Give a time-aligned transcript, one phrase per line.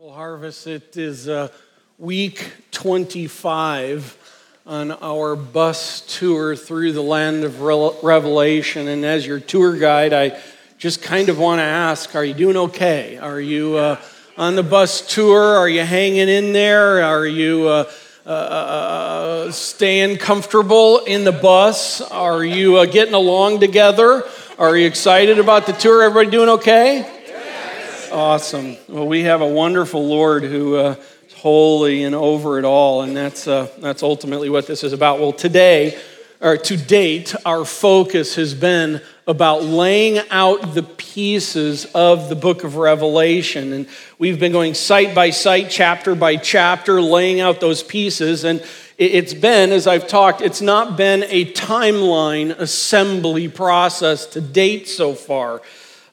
[0.00, 1.48] Well, Harvest, it is uh,
[1.98, 4.16] week 25
[4.64, 8.86] on our bus tour through the land of Re- Revelation.
[8.86, 10.40] And as your tour guide, I
[10.78, 13.18] just kind of want to ask are you doing okay?
[13.18, 14.00] Are you uh,
[14.36, 15.42] on the bus tour?
[15.56, 17.02] Are you hanging in there?
[17.02, 17.66] Are you.
[17.66, 17.90] Uh,
[18.24, 22.02] uh, uh staying comfortable in the bus?
[22.02, 24.22] Are you uh, getting along together?
[24.58, 26.02] Are you excited about the tour?
[26.04, 27.17] Everybody doing okay?
[28.10, 28.76] Awesome.
[28.88, 30.96] Well, we have a wonderful Lord who uh,
[31.26, 35.20] is holy and over it all, and that's, uh, that's ultimately what this is about.
[35.20, 35.98] Well, today,
[36.40, 42.64] or to date, our focus has been about laying out the pieces of the book
[42.64, 43.72] of Revelation.
[43.74, 43.88] And
[44.18, 48.44] we've been going site by site, chapter by chapter, laying out those pieces.
[48.44, 48.64] And
[48.96, 55.14] it's been, as I've talked, it's not been a timeline assembly process to date so
[55.14, 55.60] far.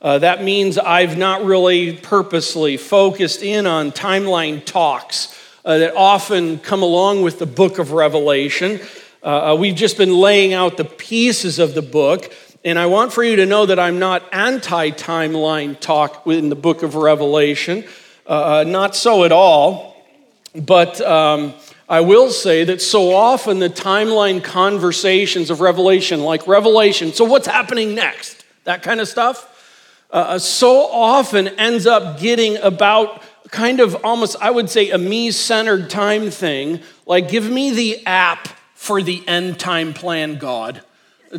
[0.01, 6.59] Uh, that means I've not really purposely focused in on timeline talks uh, that often
[6.59, 8.79] come along with the book of Revelation.
[9.23, 12.31] Uh, uh, we've just been laying out the pieces of the book.
[12.63, 16.55] And I want for you to know that I'm not anti timeline talk in the
[16.55, 17.85] book of Revelation.
[18.27, 19.95] Uh, uh, not so at all.
[20.55, 21.53] But um,
[21.89, 27.47] I will say that so often the timeline conversations of Revelation, like Revelation, so what's
[27.47, 28.45] happening next?
[28.63, 29.51] That kind of stuff
[30.15, 33.21] uh, uh, so often ends up getting about
[33.51, 38.05] kind of almost, I would say, a me centered time thing, like give me the
[38.05, 40.81] app for the end time plan, God,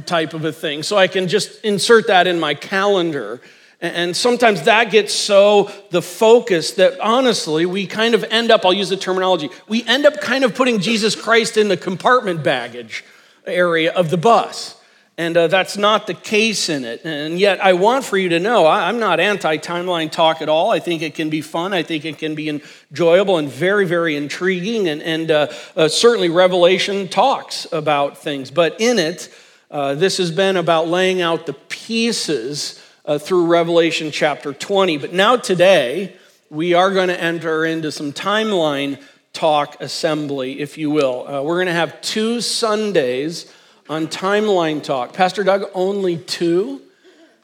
[0.05, 0.83] type of a thing.
[0.83, 3.41] So I can just insert that in my calendar.
[3.81, 8.75] And sometimes that gets so the focus that honestly, we kind of end up, I'll
[8.75, 13.07] use the terminology, we end up kind of putting Jesus Christ in the compartment baggage
[13.47, 14.76] area of the bus.
[15.19, 17.01] And uh, that's not the case in it.
[17.05, 20.51] And yet, I want for you to know I, am not anti timeline talk at
[20.51, 20.71] all.
[20.71, 21.73] I think it can be fun.
[21.73, 24.89] I think it can be enjoyable and very, very intriguing.
[24.89, 28.51] And, and uh, uh, certainly, Revelation talks about things.
[28.51, 29.33] But in it,
[29.71, 34.99] uh, this has been about laying out the pieces uh, through Revelation chapter 20.
[34.99, 36.15] But now, today,
[36.51, 39.03] we are going to enter into some timeline
[39.33, 41.27] talk assembly, if you will.
[41.27, 43.51] Uh, we're going to have two Sundays
[43.89, 45.13] on timeline talk.
[45.13, 46.83] Pastor Doug, only two?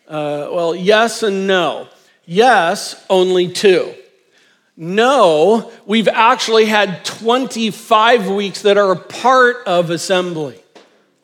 [0.08, 1.88] Uh, well, yes and no.
[2.24, 3.94] Yes, only two.
[4.76, 10.58] No, we've actually had 25 weeks that are a part of assembly.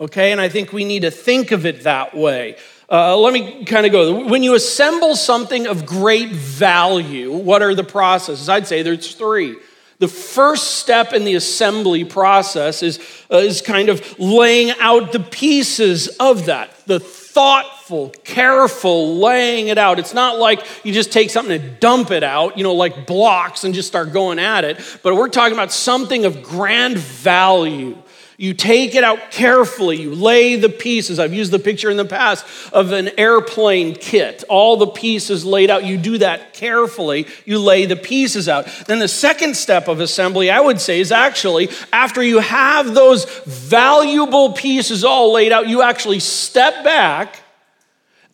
[0.01, 2.57] Okay, and I think we need to think of it that way.
[2.91, 4.25] Uh, let me kind of go.
[4.27, 8.49] When you assemble something of great value, what are the processes?
[8.49, 9.57] I'd say there's three.
[10.01, 13.01] The first step in the assembly process is,
[13.33, 19.79] uh, is kind of laying out the pieces of that, the thoughtful, careful laying it
[19.79, 19.99] out.
[19.99, 23.65] It's not like you just take something and dump it out, you know, like blocks
[23.65, 27.97] and just start going at it, but we're talking about something of grand value
[28.41, 30.01] you take it out carefully.
[30.01, 31.19] You lay the pieces.
[31.19, 35.71] I've used the picture in the past of an airplane kit, all the pieces laid
[35.71, 35.85] out.
[35.85, 37.27] You do that carefully.
[37.45, 38.69] You lay the pieces out.
[38.87, 43.25] Then the second step of assembly, I would say, is actually after you have those
[43.45, 47.41] valuable pieces all laid out, you actually step back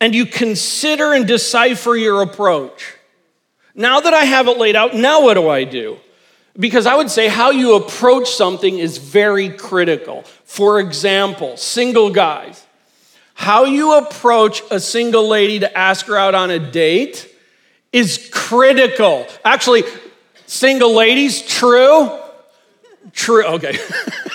[0.03, 2.94] and you consider and decipher your approach.
[3.75, 5.97] Now that I have it laid out, now what do I do?
[6.59, 10.22] Because I would say how you approach something is very critical.
[10.44, 12.65] For example, single guys,
[13.34, 17.28] how you approach a single lady to ask her out on a date
[17.92, 19.26] is critical.
[19.44, 19.82] Actually,
[20.47, 22.10] single ladies, true?
[23.12, 23.76] True, okay.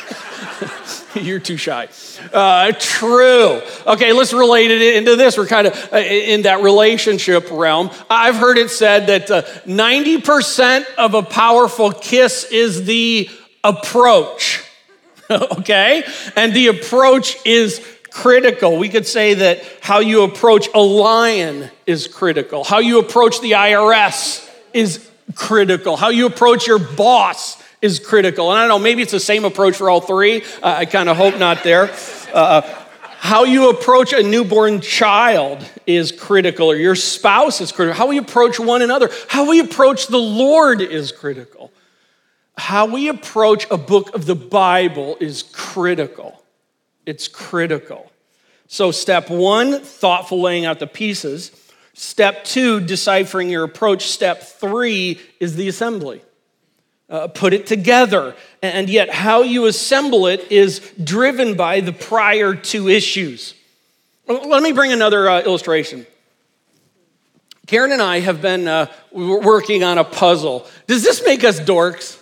[1.16, 1.88] You're too shy.
[2.32, 3.62] Uh, true.
[3.88, 5.38] Okay, let's relate it into this.
[5.38, 7.90] We're kind of uh, in that relationship realm.
[8.10, 13.30] I've heard it said that uh, 90% of a powerful kiss is the
[13.64, 14.64] approach.
[15.30, 16.04] okay?
[16.36, 18.78] And the approach is critical.
[18.78, 23.52] We could say that how you approach a lion is critical, how you approach the
[23.52, 28.50] IRS is critical, how you approach your boss is critical.
[28.52, 30.44] And I don't know, maybe it's the same approach for all three.
[30.62, 31.90] Uh, I kind of hope not there.
[32.34, 32.62] Uh,
[33.20, 37.98] how you approach a newborn child is critical, or your spouse is critical.
[37.98, 41.72] How we approach one another, how we approach the Lord is critical.
[42.58, 46.42] How we approach a book of the Bible is critical.
[47.06, 48.12] It's critical.
[48.68, 51.52] So, step one, thoughtful laying out the pieces.
[51.94, 54.08] Step two, deciphering your approach.
[54.08, 56.22] Step three is the assembly
[57.10, 58.36] uh, put it together.
[58.62, 63.56] And yet, how you assemble it is driven by the prior two issues.
[64.28, 66.06] Let me bring another uh, illustration.
[67.66, 70.68] Karen and I have been uh, working on a puzzle.
[70.88, 72.20] Does this make us dorks?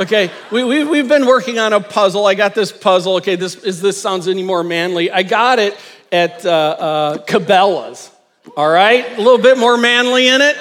[0.00, 2.26] Okay, we, we, we've been working on a puzzle.
[2.26, 3.16] I got this puzzle.
[3.16, 5.10] Okay, this, is this sounds any more manly?
[5.10, 5.76] I got it
[6.10, 8.10] at uh, uh, Cabela's.
[8.56, 10.56] All right, a little bit more manly in it.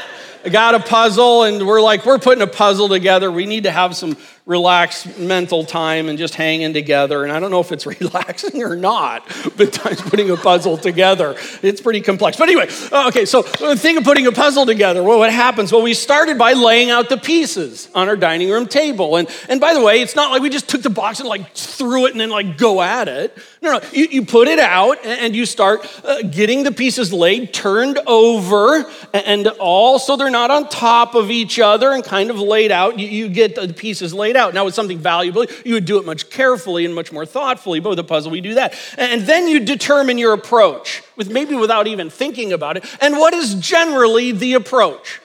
[0.49, 3.31] Got a puzzle, and we're like, we're putting a puzzle together.
[3.31, 7.23] We need to have some relaxed mental time and just hanging together.
[7.23, 11.35] And I don't know if it's relaxing or not, but times putting a puzzle together.
[11.61, 12.38] It's pretty complex.
[12.38, 15.71] But anyway, uh, okay, so the thing of putting a puzzle together, well, what happens?
[15.71, 19.17] Well, we started by laying out the pieces on our dining room table.
[19.17, 21.53] And, and by the way, it's not like we just took the box and like
[21.53, 23.38] threw it and then like go at it.
[23.63, 27.54] No, no, you, you put it out and you start uh, getting the pieces laid,
[27.54, 32.40] turned over, and all so they're not on top of each other and kind of
[32.40, 32.98] laid out.
[32.98, 34.56] You, you get the pieces laid out.
[34.56, 37.90] Now, with something valuable, you would do it much carefully and much more thoughtfully, but
[37.90, 38.74] with a puzzle, we do that.
[38.98, 42.86] And then you determine your approach, with maybe without even thinking about it.
[43.00, 45.22] And what is generally the approach?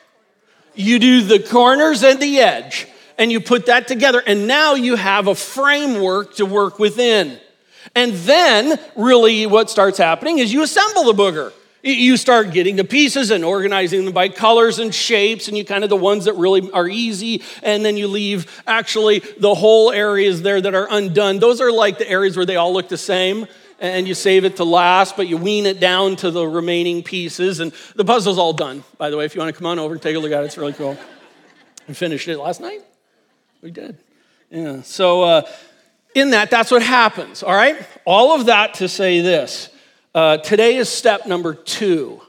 [0.74, 2.86] You do the corners and the edge,
[3.16, 7.40] and you put that together, and now you have a framework to work within.
[7.96, 11.52] And then, really, what starts happening is you assemble the booger.
[11.82, 15.82] You start getting the pieces and organizing them by colors and shapes, and you kind
[15.82, 20.42] of the ones that really are easy, and then you leave actually the whole areas
[20.42, 21.38] there that are undone.
[21.38, 23.46] Those are like the areas where they all look the same,
[23.80, 27.60] and you save it to last, but you wean it down to the remaining pieces.
[27.60, 29.24] And the puzzle's all done, by the way.
[29.24, 30.74] If you want to come on over and take a look at it, it's really
[30.74, 30.98] cool.
[31.88, 32.82] We finished it last night.
[33.62, 33.96] We did.
[34.50, 34.82] Yeah.
[34.82, 35.42] So, uh,
[36.16, 37.76] in that, that's what happens, all right?
[38.06, 39.68] All of that to say this
[40.14, 42.22] uh, today is step number two.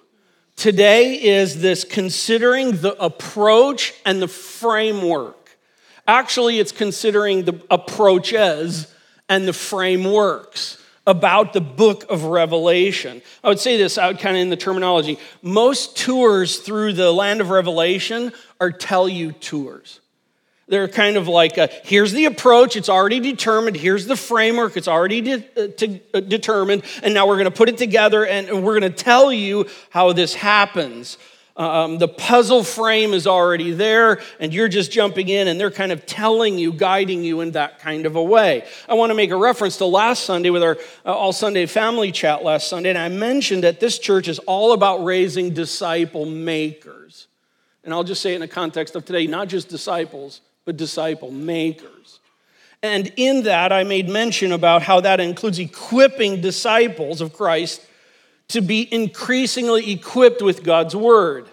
[0.58, 5.58] Today is this considering the approach and the framework.
[6.06, 8.94] Actually, it's considering the approaches
[9.30, 13.22] and the frameworks about the book of Revelation.
[13.42, 15.18] I would say this out kind of in the terminology.
[15.42, 20.02] Most tours through the land of Revelation are tell you tours.
[20.70, 24.90] They're kind of like, a, here's the approach, it's already determined, here's the framework, it's
[24.90, 28.50] already de- uh, to, uh, determined, and now we're going to put it together and,
[28.50, 31.18] and we're going to tell you how this happens.
[31.56, 35.92] Um, the puzzle frame is already there, and you're just jumping in, and they're kind
[35.92, 38.68] of telling you, guiding you in that kind of a way.
[38.88, 42.12] I want to make a reference to last Sunday with our uh, All Sunday family
[42.12, 47.28] chat last Sunday, and I mentioned that this church is all about raising disciple makers.
[47.84, 51.32] And I'll just say it in the context of today, not just disciples, but disciple
[51.32, 52.20] makers.
[52.84, 57.82] And in that, I made mention about how that includes equipping disciples of Christ
[58.50, 61.48] to be increasingly equipped with God's word.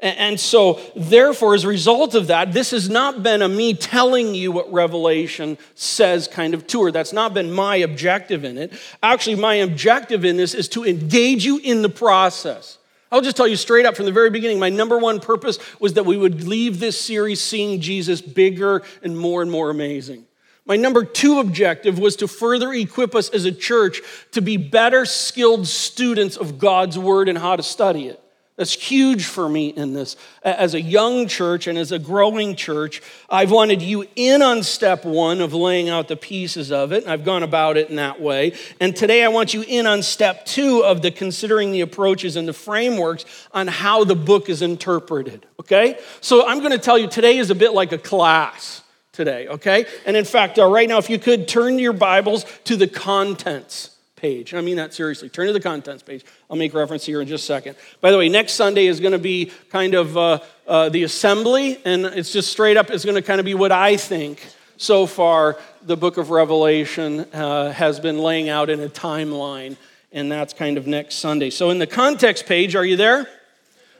[0.00, 4.34] And so, therefore, as a result of that, this has not been a me telling
[4.34, 6.90] you what Revelation says kind of tour.
[6.90, 8.72] That's not been my objective in it.
[9.02, 12.78] Actually, my objective in this is to engage you in the process.
[13.16, 15.94] I'll just tell you straight up from the very beginning my number one purpose was
[15.94, 20.26] that we would leave this series seeing Jesus bigger and more and more amazing.
[20.66, 24.02] My number two objective was to further equip us as a church
[24.32, 28.20] to be better skilled students of God's word and how to study it.
[28.56, 30.16] That's huge for me in this.
[30.42, 35.04] As a young church and as a growing church, I've wanted you in on step
[35.04, 37.02] one of laying out the pieces of it.
[37.02, 38.54] And I've gone about it in that way.
[38.80, 42.48] And today I want you in on step two of the considering the approaches and
[42.48, 45.44] the frameworks on how the book is interpreted.
[45.60, 45.98] Okay?
[46.22, 48.82] So I'm going to tell you today is a bit like a class
[49.12, 49.48] today.
[49.48, 49.84] Okay?
[50.06, 53.95] And in fact, uh, right now, if you could turn your Bibles to the contents
[54.16, 54.54] page.
[54.54, 55.28] I mean that seriously.
[55.28, 56.24] Turn to the contents page.
[56.50, 57.76] I'll make reference here in just a second.
[58.00, 61.78] By the way, next Sunday is going to be kind of uh, uh, the assembly,
[61.84, 64.44] and it's just straight up, it's going to kind of be what I think
[64.78, 69.76] so far the book of Revelation uh, has been laying out in a timeline,
[70.12, 71.50] and that's kind of next Sunday.
[71.50, 73.28] So, in the context page, are you there?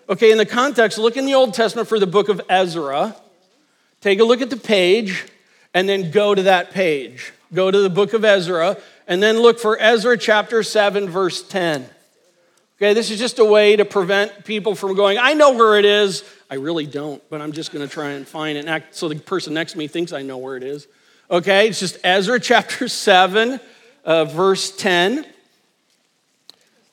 [0.09, 3.15] Okay, in the context, look in the Old Testament for the book of Ezra.
[4.01, 5.27] Take a look at the page,
[5.75, 7.33] and then go to that page.
[7.53, 8.77] Go to the book of Ezra
[9.07, 11.89] and then look for Ezra chapter 7, verse 10.
[12.79, 15.87] Okay, this is just a way to prevent people from going, I know where it
[15.87, 16.25] is.
[16.51, 19.09] I really don't, but I'm just going to try and find it and act so
[19.09, 20.87] the person next to me thinks I know where it is.
[21.31, 23.61] Okay, it's just Ezra chapter 7,
[24.05, 25.27] uh, verse 10.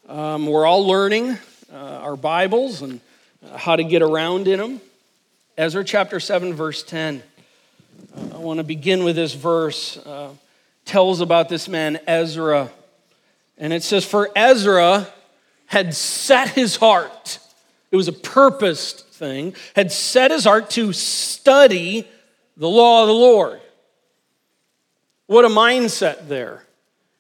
[0.08, 1.38] Um, we're all learning
[1.72, 3.02] uh, our Bibles and
[3.46, 4.82] uh, how to get around in them.
[5.58, 7.22] Ezra chapter 7, verse 10.
[8.34, 9.98] I want to begin with this verse.
[10.86, 12.72] Tells about this man, Ezra.
[13.58, 15.08] And it says, For Ezra
[15.68, 17.40] had set his heart,
[17.92, 22.08] it was a purposed thing, had set his heart to study
[22.58, 23.62] the law of the Lord.
[25.28, 26.64] What a mindset there.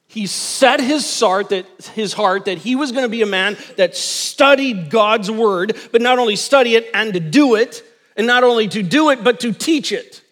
[0.07, 1.65] He set his heart that
[1.95, 6.01] his heart that he was going to be a man that studied God's word, but
[6.01, 7.83] not only study it and to do it,
[8.15, 10.22] and not only to do it, but to teach it.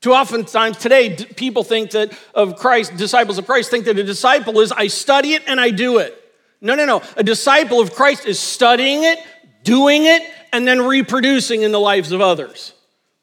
[0.00, 4.60] Too oftentimes today, people think that of Christ, disciples of Christ think that a disciple
[4.60, 6.22] is I study it and I do it.
[6.60, 7.02] No, no, no.
[7.16, 9.18] A disciple of Christ is studying it,
[9.62, 10.22] doing it,
[10.52, 12.72] and then reproducing in the lives of others.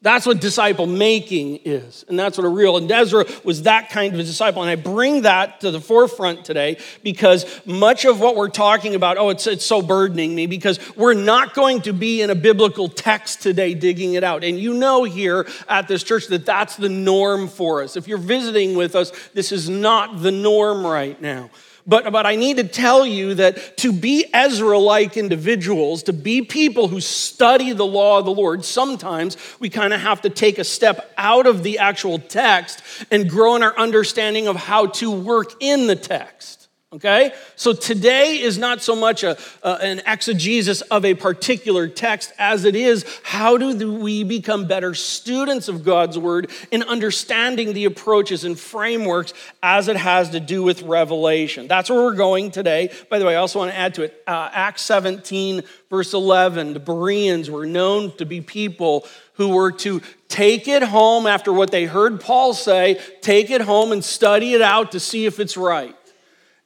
[0.04, 2.04] That's what disciple making is.
[2.08, 4.60] And that's what a real, and Ezra was that kind of a disciple.
[4.60, 9.16] And I bring that to the forefront today because much of what we're talking about,
[9.16, 12.86] oh, it's, it's so burdening me because we're not going to be in a biblical
[12.86, 14.44] text today digging it out.
[14.44, 17.96] And you know here at this church that that's the norm for us.
[17.96, 21.48] If you're visiting with us, this is not the norm right now.
[21.86, 26.40] But, but I need to tell you that to be Ezra like individuals, to be
[26.40, 30.58] people who study the law of the Lord, sometimes we kind of have to take
[30.58, 35.10] a step out of the actual text and grow in our understanding of how to
[35.10, 36.63] work in the text.
[36.94, 37.32] Okay?
[37.56, 42.76] So today is not so much a, an exegesis of a particular text as it
[42.76, 48.56] is how do we become better students of God's word in understanding the approaches and
[48.56, 51.66] frameworks as it has to do with revelation.
[51.66, 52.92] That's where we're going today.
[53.10, 56.74] By the way, I also want to add to it uh, Acts 17, verse 11.
[56.74, 61.72] The Bereans were known to be people who were to take it home after what
[61.72, 65.56] they heard Paul say, take it home and study it out to see if it's
[65.56, 65.96] right.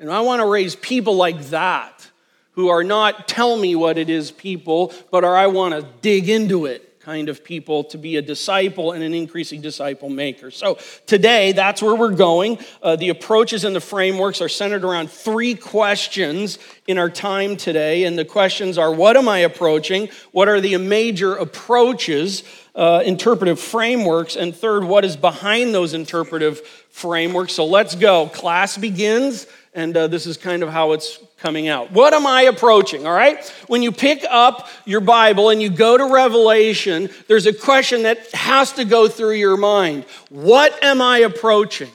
[0.01, 2.09] And I want to raise people like that
[2.53, 6.29] who are not tell me what it is people, but are I want to dig
[6.29, 10.51] into it kind of people to be a disciple and an increasing disciple maker.
[10.51, 10.77] So
[11.07, 12.59] today, that's where we're going.
[12.83, 18.05] Uh, the approaches and the frameworks are centered around three questions in our time today.
[18.05, 20.11] And the questions are what am I approaching?
[20.33, 22.43] What are the major approaches?
[22.75, 27.55] Uh, interpretive frameworks, and third, what is behind those interpretive frameworks.
[27.55, 28.29] So let's go.
[28.29, 31.93] Class begins and uh, this is kind of how it's coming out.
[31.93, 33.07] What am I approaching?
[33.07, 33.47] All right?
[33.69, 38.31] When you pick up your Bible and you go to Revelation, there's a question that
[38.33, 41.91] has to go through your mind What am I approaching?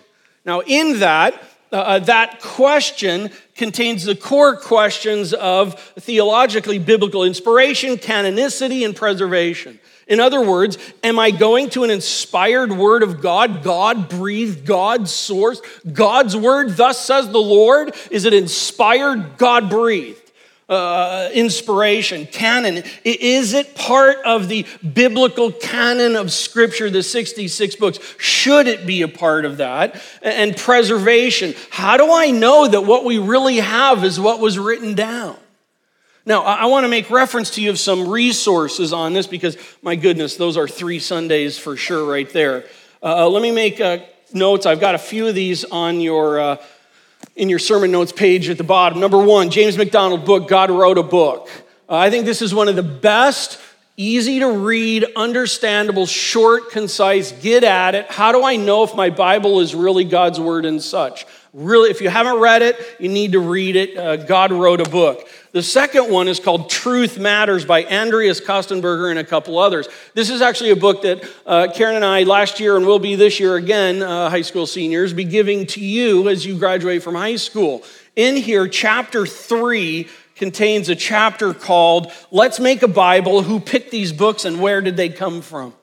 [0.46, 1.42] Now, in that,
[1.74, 9.80] uh, uh that question contains the core questions of theologically biblical inspiration, canonicity, and preservation.
[10.08, 15.12] In other words, am I going to an inspired word of God, God breathed, God's
[15.12, 15.62] source,
[15.92, 17.96] God's word, thus says the Lord?
[18.12, 20.23] Is it inspired, God breathed?
[20.70, 22.84] Uh, inspiration, canon.
[23.04, 28.00] Is it part of the biblical canon of Scripture, the 66 books?
[28.18, 30.02] Should it be a part of that?
[30.22, 31.54] And preservation.
[31.70, 35.36] How do I know that what we really have is what was written down?
[36.26, 39.98] Now, I want to make reference to you of some resources on this because, my
[39.98, 42.64] goodness, those are three Sundays for sure right there.
[43.02, 43.98] Uh, uh, let me make uh,
[44.34, 44.66] notes.
[44.66, 46.56] I've got a few of these on your, uh,
[47.36, 49.00] in your sermon notes page at the bottom.
[49.00, 51.50] Number one, James MacDonald book, God Wrote a Book.
[51.90, 53.60] Uh, I think this is one of the best,
[53.98, 58.12] easy to read, understandable, short, concise, get at it.
[58.12, 61.26] How do I know if my Bible is really God's word and such?
[61.54, 63.96] Really, if you haven't read it, you need to read it.
[63.96, 65.30] Uh, God wrote a book.
[65.52, 69.88] The second one is called Truth Matters by Andreas Kostenberger and a couple others.
[70.16, 73.14] This is actually a book that uh, Karen and I last year and will be
[73.14, 77.14] this year again, uh, high school seniors, be giving to you as you graduate from
[77.14, 77.84] high school.
[78.16, 84.12] In here, chapter three contains a chapter called Let's Make a Bible Who Picked These
[84.12, 85.76] Books and Where Did They Come From?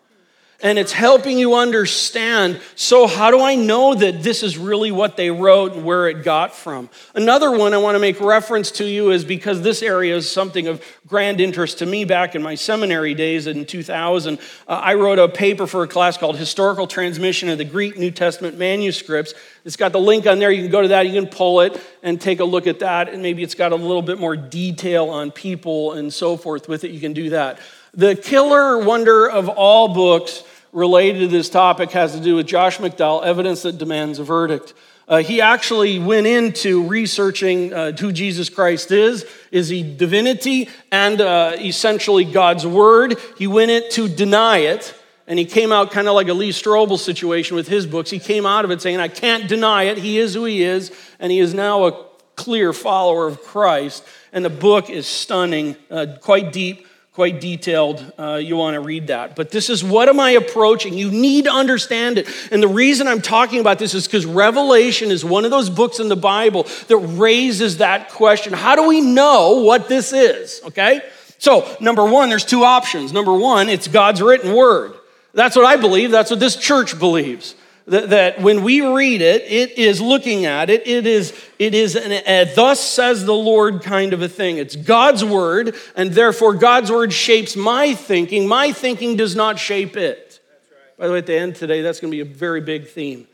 [0.62, 5.16] And it's helping you understand so, how do I know that this is really what
[5.16, 6.88] they wrote and where it got from?
[7.14, 10.66] Another one I want to make reference to you is because this area is something
[10.66, 14.38] of grand interest to me back in my seminary days in 2000.
[14.38, 18.10] Uh, I wrote a paper for a class called Historical Transmission of the Greek New
[18.10, 19.34] Testament Manuscripts.
[19.64, 20.50] It's got the link on there.
[20.50, 23.08] You can go to that, you can pull it and take a look at that.
[23.08, 26.84] And maybe it's got a little bit more detail on people and so forth with
[26.84, 26.90] it.
[26.90, 27.58] You can do that.
[27.92, 32.78] The killer wonder of all books related to this topic has to do with Josh
[32.78, 34.74] McDowell, Evidence That Demands a Verdict.
[35.08, 39.26] Uh, he actually went into researching uh, who Jesus Christ is.
[39.50, 43.18] Is he divinity and uh, essentially God's word?
[43.36, 44.94] He went in to deny it,
[45.26, 48.10] and he came out kind of like a Lee Strobel situation with his books.
[48.10, 49.98] He came out of it saying, I can't deny it.
[49.98, 54.04] He is who he is, and he is now a clear follower of Christ.
[54.32, 58.12] And the book is stunning, uh, quite deep, quite detailed.
[58.18, 59.34] Uh, you want to read that.
[59.34, 60.94] But this is what am I approaching?
[60.94, 62.28] You need to understand it.
[62.52, 65.98] And the reason I'm talking about this is because Revelation is one of those books
[65.98, 68.52] in the Bible that raises that question.
[68.52, 70.60] How do we know what this is?
[70.66, 71.02] Okay?
[71.38, 73.12] So, number one, there's two options.
[73.12, 74.94] Number one, it's God's written word.
[75.32, 76.10] That's what I believe.
[76.10, 77.54] That's what this church believes.
[77.86, 81.96] That, that when we read it, it is looking at it, it is, it is
[81.96, 84.58] an a, thus says the Lord kind of a thing.
[84.58, 88.46] It's God's word, and therefore God's word shapes my thinking.
[88.46, 90.40] My thinking does not shape it.
[90.70, 90.98] Right.
[90.98, 93.26] By the way, at the end today, that's going to be a very big theme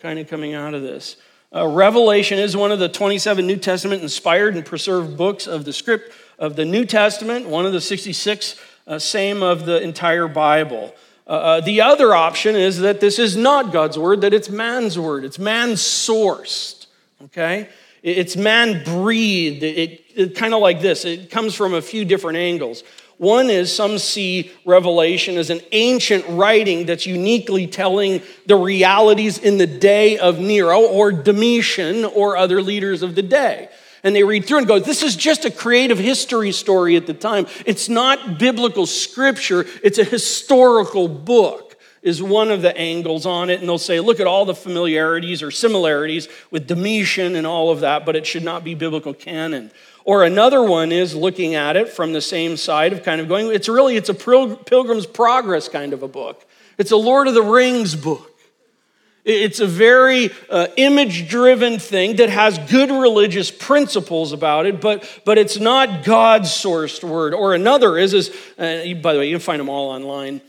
[0.00, 1.16] kind of coming out of this.
[1.54, 5.72] Uh, Revelation is one of the 27 New Testament inspired and preserved books of the
[5.72, 10.94] script of the New Testament, one of the 66 uh, same of the entire Bible.
[11.26, 14.98] Uh, uh, the other option is that this is not God's word, that it's man's
[14.98, 15.24] word.
[15.24, 16.86] It's man sourced,
[17.24, 17.68] okay?
[18.02, 19.62] It's man breathed.
[19.62, 21.06] It, it, it kind of like this.
[21.06, 22.84] It comes from a few different angles.
[23.16, 29.56] One is some see Revelation as an ancient writing that's uniquely telling the realities in
[29.56, 33.70] the day of Nero or Domitian or other leaders of the day
[34.04, 37.14] and they read through and go, This is just a creative history story at the
[37.14, 37.46] time.
[37.66, 43.60] It's not biblical scripture, it's a historical book, is one of the angles on it.
[43.60, 47.80] And they'll say, Look at all the familiarities or similarities with Domitian and all of
[47.80, 49.72] that, but it should not be biblical canon.
[50.04, 53.50] Or another one is looking at it from the same side of kind of going,
[53.50, 56.44] it's really, it's a Pilgrim's Progress kind of a book.
[56.76, 58.33] It's a Lord of the Rings book.
[59.24, 65.22] It's a very uh, image driven thing that has good religious principles about it, but,
[65.24, 67.32] but it's not God's sourced word.
[67.32, 68.28] Or another is, is
[68.58, 70.42] uh, by the way, you can find them all online.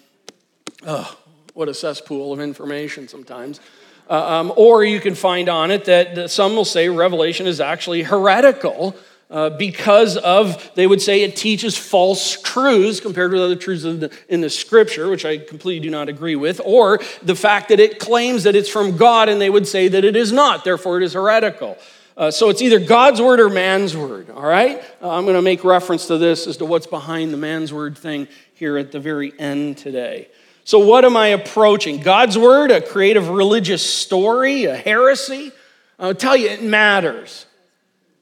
[0.86, 1.18] Oh,
[1.54, 3.62] what a cesspool of information sometimes.
[4.10, 7.62] Uh, um, or you can find on it that, that some will say Revelation is
[7.62, 8.96] actually heretical
[9.30, 14.00] uh, because of, they would say it teaches false truths compared with other truths in
[14.00, 17.80] the, in the scripture, which I completely do not agree with, or the fact that
[17.80, 20.98] it claims that it's from God and they would say that it is not, therefore
[20.98, 21.78] it is heretical.
[22.18, 24.82] Uh, so it's either God's word or man's word, all right?
[25.02, 27.98] Uh, I'm going to make reference to this as to what's behind the man's word
[27.98, 30.30] thing here at the very end today.
[30.64, 32.00] So, what am I approaching?
[32.00, 35.52] God's word, a creative religious story, a heresy?
[36.00, 37.45] I'll tell you, it matters.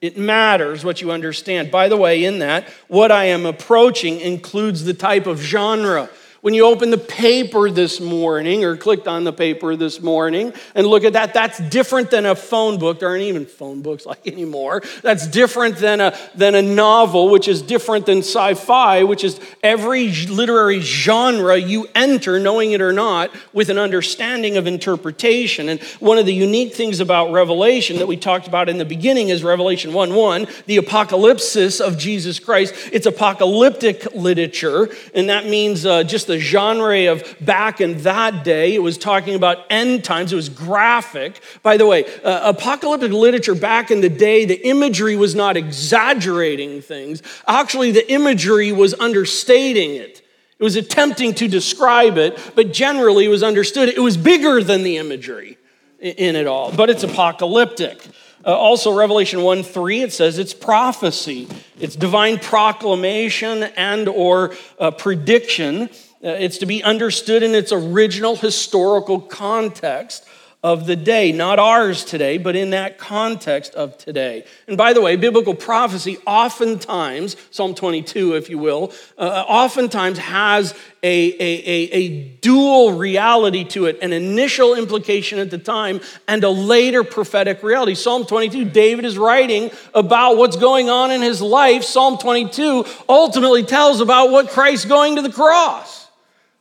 [0.03, 1.71] It matters what you understand.
[1.71, 6.09] By the way, in that, what I am approaching includes the type of genre
[6.43, 10.85] when you open the paper this morning or clicked on the paper this morning and
[10.85, 12.99] look at that, that's different than a phone book.
[12.99, 14.83] There aren't even phone books like anymore.
[15.03, 19.39] That's different than a, than a novel, which is different than sci fi, which is
[19.63, 25.69] every literary genre you enter, knowing it or not, with an understanding of interpretation.
[25.69, 29.29] And one of the unique things about Revelation that we talked about in the beginning
[29.29, 32.73] is Revelation 1 1, the apocalypsis of Jesus Christ.
[32.91, 38.75] It's apocalyptic literature, and that means uh, just the genre of back in that day.
[38.75, 41.41] It was talking about end times, it was graphic.
[41.61, 46.81] By the way, uh, apocalyptic literature back in the day, the imagery was not exaggerating
[46.81, 50.21] things, actually, the imagery was understating it.
[50.59, 53.89] It was attempting to describe it, but generally it was understood.
[53.89, 55.57] It was bigger than the imagery
[55.99, 58.05] in it all, but it's apocalyptic.
[58.45, 61.47] Uh, also, Revelation 1 3, it says it's prophecy,
[61.79, 65.89] it's divine proclamation and or uh, prediction.
[66.23, 70.25] Uh, it's to be understood in its original historical context
[70.63, 74.45] of the day, not ours today, but in that context of today.
[74.65, 80.73] And by the way, biblical prophecy oftentimes, Psalm 22, if you will, uh, oftentimes has
[81.03, 86.45] a, a, a, a, dual reality to it an initial implication at the time and
[86.45, 87.93] a later prophetic reality.
[87.93, 91.83] Psalm 22, David is writing about what's going on in his life.
[91.83, 96.02] Psalm 22 ultimately tells about what Christ's going to the cross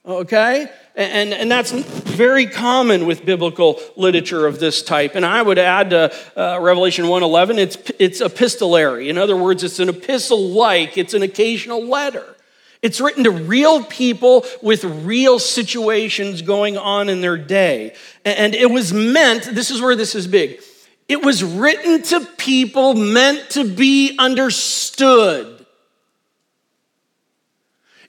[0.05, 0.71] okay?
[0.95, 5.15] And, and that's very common with biblical literature of this type.
[5.15, 9.09] And I would add to uh, Revelation 1.11, it's, it's epistolary.
[9.09, 12.37] In other words, it's an epistle-like, it's an occasional letter.
[12.83, 17.95] It's written to real people with real situations going on in their day.
[18.25, 20.61] And it was meant, this is where this is big,
[21.09, 25.62] it was written to people meant to be understood.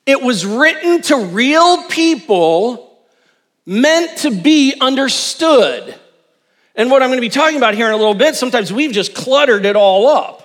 [0.06, 2.98] It was written to real people
[3.66, 5.98] meant to be understood.
[6.76, 8.92] And what I'm going to be talking about here in a little bit, sometimes we've
[8.92, 10.43] just cluttered it all up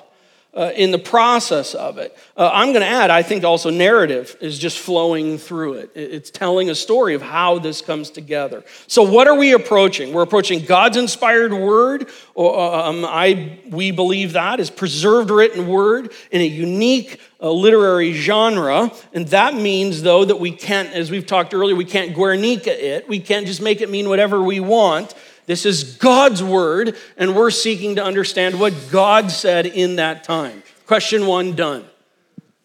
[0.55, 2.17] uh, in the process of it.
[2.37, 5.93] Uh, I'm going to add, I think also narrative is just flowing through it.
[5.95, 8.65] It's telling a story of how this comes together.
[8.87, 10.13] So, what are we approaching?
[10.13, 12.09] We're approaching God's inspired word.
[12.37, 18.91] Um, I, we believe that is preserved written word in a unique uh, literary genre.
[19.13, 23.09] And that means, though, that we can't, as we've talked earlier, we can't Guernica it.
[23.09, 25.15] We can't just make it mean whatever we want.
[25.49, 30.63] This is God's word, and we're seeking to understand what God said in that time.
[30.87, 31.85] Question one done.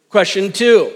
[0.10, 0.94] Question two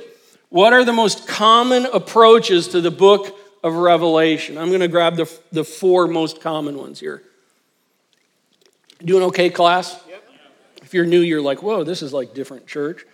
[0.50, 4.58] What are the most common approaches to the book of Revelation.
[4.58, 7.24] I'm going to grab the, the four most common ones here.
[9.04, 10.00] Doing okay, class?
[10.10, 10.30] Yep.
[10.84, 13.06] If you're new, you're like, whoa, this is like different church.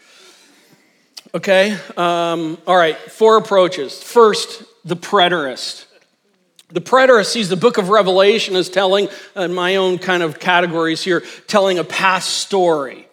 [1.36, 4.02] Okay, um, all right, four approaches.
[4.02, 5.86] First, the preterist.
[6.74, 11.04] The preterist sees the book of Revelation as telling, in my own kind of categories
[11.04, 13.08] here, telling a past story.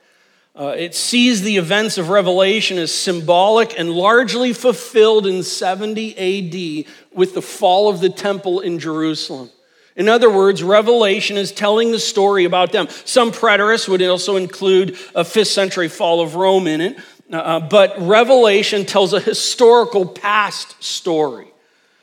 [0.56, 6.86] Uh, it sees the events of Revelation as symbolic and largely fulfilled in 70 AD
[7.12, 9.50] with the fall of the temple in Jerusalem.
[9.94, 12.88] In other words, Revelation is telling the story about them.
[13.04, 16.98] Some preterists would also include a fifth century fall of Rome in it,
[17.30, 21.49] uh, but Revelation tells a historical past story.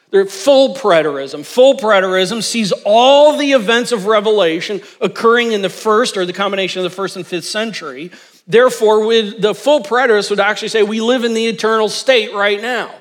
[0.09, 1.45] They're full preterism.
[1.45, 6.79] Full preterism sees all the events of Revelation occurring in the first or the combination
[6.79, 8.11] of the first and fifth century.
[8.47, 12.61] Therefore, with the full preterist would actually say, we live in the eternal state right
[12.61, 12.95] now.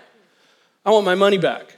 [0.85, 1.77] I want my money back.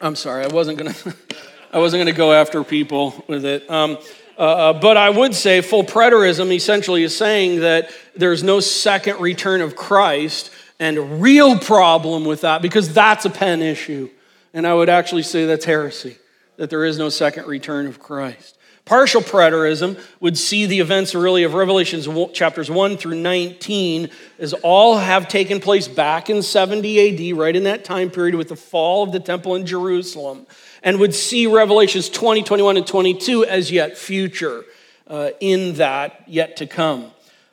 [0.00, 0.94] I'm sorry, I wasn't gonna,
[1.72, 3.70] I wasn't gonna go after people with it.
[3.70, 3.98] Um,
[4.36, 9.20] uh, uh, but I would say full preterism essentially is saying that there's no second
[9.20, 14.08] return of Christ and a real problem with that because that's a pen issue.
[14.54, 16.18] And I would actually say that's heresy,
[16.56, 18.58] that there is no second return of Christ.
[18.84, 24.98] Partial preterism would see the events really of Revelations chapters 1 through 19 as all
[24.98, 29.04] have taken place back in 70 AD, right in that time period with the fall
[29.04, 30.46] of the temple in Jerusalem
[30.82, 34.64] and would see Revelations 20, 21, and 22 as yet future
[35.06, 37.12] uh, in that yet to come.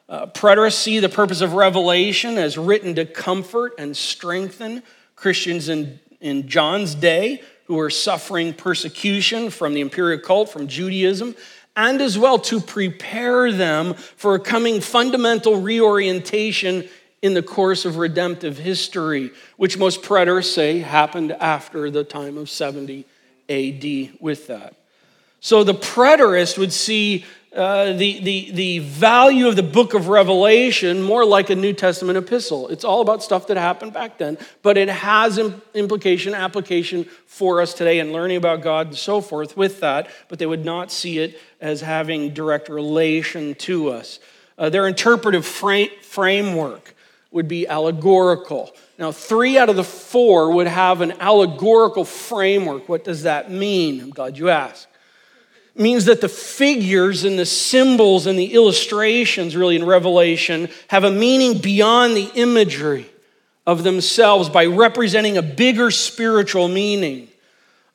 [0.09, 4.81] Uh, preterists see the purpose of Revelation as written to comfort and strengthen
[5.15, 11.35] Christians in, in John's day who were suffering persecution from the imperial cult, from Judaism,
[11.77, 16.89] and as well to prepare them for a coming fundamental reorientation
[17.21, 22.49] in the course of redemptive history, which most preterists say happened after the time of
[22.49, 23.05] 70
[23.47, 24.78] AD with that.
[25.39, 27.25] So the preterist would see
[27.55, 32.17] uh, the, the, the value of the book of Revelation more like a New Testament
[32.17, 32.67] epistle.
[32.67, 35.39] It's all about stuff that happened back then, but it has
[35.73, 40.37] implication, application for us today and learning about God and so forth with that, but
[40.37, 44.19] they would not see it as having direct relation to us.
[44.57, 46.93] Uh, their interpretive frame, framework
[47.31, 48.71] would be allegorical.
[48.99, 52.87] Now, three out of the four would have an allegorical framework.
[52.89, 54.01] What does that mean?
[54.01, 54.88] I'm glad you asked.
[55.75, 61.11] Means that the figures and the symbols and the illustrations, really, in Revelation, have a
[61.11, 63.09] meaning beyond the imagery
[63.65, 67.27] of themselves by representing a bigger spiritual meaning.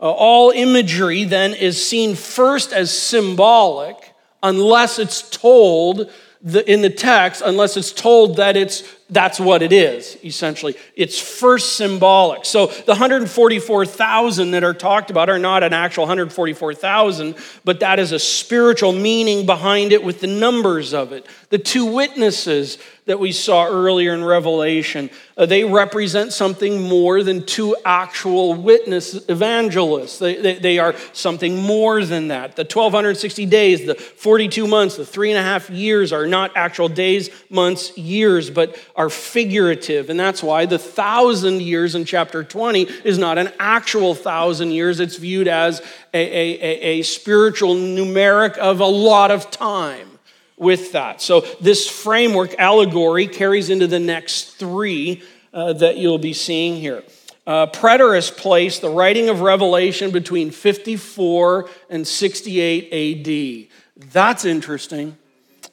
[0.00, 6.10] Uh, all imagery, then, is seen first as symbolic unless it's told
[6.42, 8.82] the, in the text, unless it's told that it's
[9.14, 10.76] that's what it is, essentially.
[10.96, 12.44] It's first symbolic.
[12.44, 18.12] So the 144,000 that are talked about are not an actual 144,000, but that is
[18.12, 21.26] a spiritual meaning behind it with the numbers of it.
[21.50, 27.44] The two witnesses that we saw earlier in Revelation, uh, they represent something more than
[27.44, 30.18] two actual witness evangelists.
[30.18, 32.56] They, they, they, are something more than that.
[32.56, 36.88] The 1260 days, the 42 months, the three and a half years are not actual
[36.88, 40.08] days, months, years, but are figurative.
[40.08, 44.98] And that's why the thousand years in chapter 20 is not an actual thousand years,
[44.98, 45.80] it's viewed as
[46.14, 50.13] a, a, a, a spiritual numeric of a lot of time
[50.56, 51.20] with that.
[51.20, 57.02] So, this framework allegory carries into the next three uh, that you'll be seeing here.
[57.46, 63.68] Uh, preterists place the writing of Revelation between 54 and 68
[64.00, 64.10] AD.
[64.12, 65.18] That's interesting.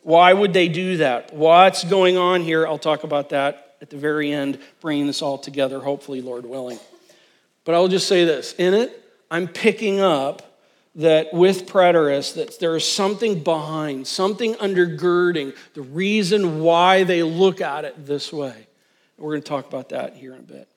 [0.04, 1.34] Why would they do that?
[1.34, 2.68] What's going on here?
[2.68, 6.80] I'll talk about that at the very end, bringing this all together, hopefully, Lord willing.
[7.64, 10.51] But I'll just say this in it, I'm picking up
[10.96, 17.62] that with preterists that there is something behind something undergirding the reason why they look
[17.62, 18.68] at it this way.
[19.18, 20.68] We're going to talk about that here in a bit.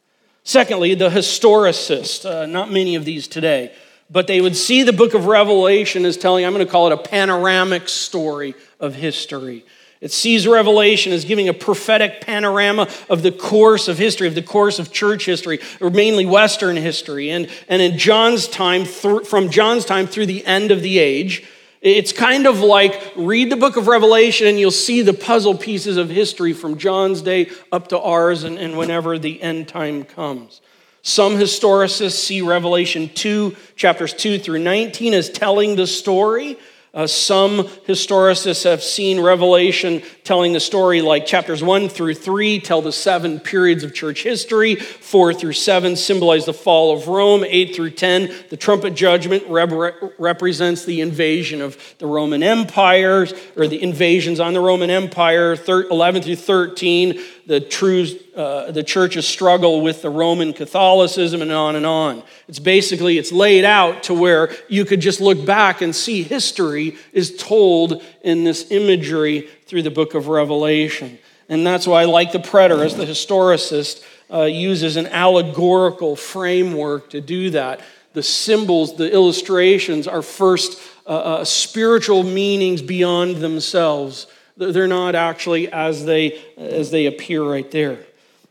[0.44, 3.72] Secondly the historicist uh, not many of these today
[4.10, 6.92] but they would see the book of revelation as telling i'm going to call it
[6.92, 9.64] a panoramic story of history
[10.00, 14.42] it sees Revelation as giving a prophetic panorama of the course of history, of the
[14.42, 17.30] course of church history, or mainly Western history.
[17.30, 21.46] And, and in John's time, th- from John's time through the end of the age,
[21.80, 25.98] it's kind of like read the book of Revelation and you'll see the puzzle pieces
[25.98, 30.62] of history from John's day up to ours and, and whenever the end time comes.
[31.02, 36.58] Some historicists see Revelation 2, chapters 2 through 19, as telling the story
[36.94, 42.80] Uh, some historicists have seen Revelation telling the story like chapters 1 through 3 tell
[42.82, 47.74] the seven periods of church history, 4 through 7 symbolize the fall of Rome, 8
[47.74, 53.26] through 10, the trumpet judgment rep- represents the invasion of the Roman Empire,
[53.56, 59.26] or the invasions on the Roman Empire, 11 through 13, the, true, uh, the church's
[59.26, 62.22] struggle with the Roman Catholicism, and on and on.
[62.48, 66.96] It's basically, it's laid out to where you could just look back and see history
[67.12, 71.18] is told in this imagery through the book of Revelation.
[71.48, 74.02] And that's why, I like the preterist, the historicist
[74.32, 77.80] uh, uses an allegorical framework to do that.
[78.14, 85.70] The symbols, the illustrations are first uh, uh, spiritual meanings beyond themselves they're not actually
[85.72, 87.98] as they, as they appear right there.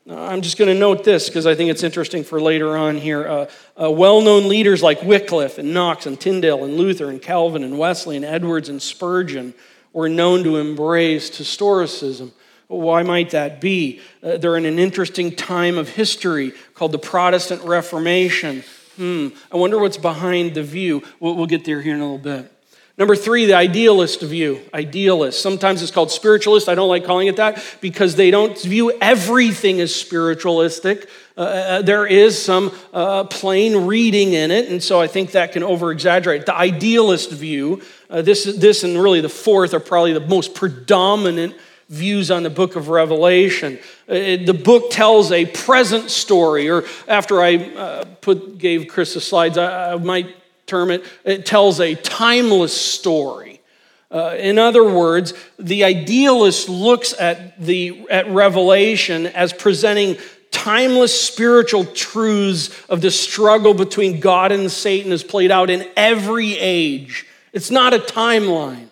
[0.09, 3.25] I'm just going to note this because I think it's interesting for later on here.
[3.25, 3.49] Uh,
[3.81, 7.77] uh, well known leaders like Wycliffe and Knox and Tyndale and Luther and Calvin and
[7.77, 9.53] Wesley and Edwards and Spurgeon
[9.93, 12.33] were known to embrace historicism.
[12.67, 14.01] Why might that be?
[14.21, 18.63] Uh, they're in an interesting time of history called the Protestant Reformation.
[18.97, 21.03] Hmm, I wonder what's behind the view.
[21.21, 22.52] We'll, we'll get there here in a little bit.
[22.95, 24.61] Number three, the idealist view.
[24.71, 25.41] Idealist.
[25.41, 26.69] Sometimes it's called spiritualist.
[26.69, 31.09] I don't like calling it that because they don't view everything as spiritualistic.
[31.35, 35.53] Uh, uh there is some uh, plain reading in it, and so I think that
[35.53, 36.45] can over exaggerate.
[36.45, 41.55] The idealist view, uh, this, this and really the fourth are probably the most predominant
[41.89, 43.79] views on the book of Revelation.
[44.07, 49.21] Uh, the book tells a present story, or after I uh, put, gave Chris the
[49.21, 53.61] slides, I, I might term it, it tells a timeless story.
[54.11, 60.17] Uh, in other words, the idealist looks at, the, at Revelation as presenting
[60.51, 66.57] timeless spiritual truths of the struggle between God and Satan is played out in every
[66.59, 67.25] age.
[67.53, 68.89] It's not a timeline.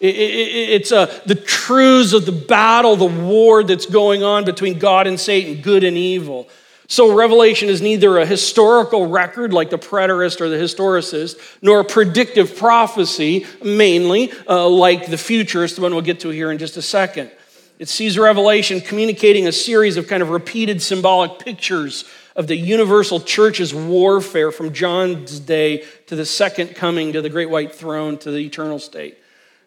[0.00, 5.18] it's a, the truths of the battle, the war that's going on between God and
[5.18, 6.46] Satan, good and evil.
[6.92, 11.84] So, Revelation is neither a historical record like the preterist or the historicist, nor a
[11.86, 16.76] predictive prophecy, mainly uh, like the futurist, the one we'll get to here in just
[16.76, 17.30] a second.
[17.78, 22.04] It sees Revelation communicating a series of kind of repeated symbolic pictures
[22.36, 27.48] of the universal church's warfare from John's day to the second coming to the great
[27.48, 29.16] white throne to the eternal state.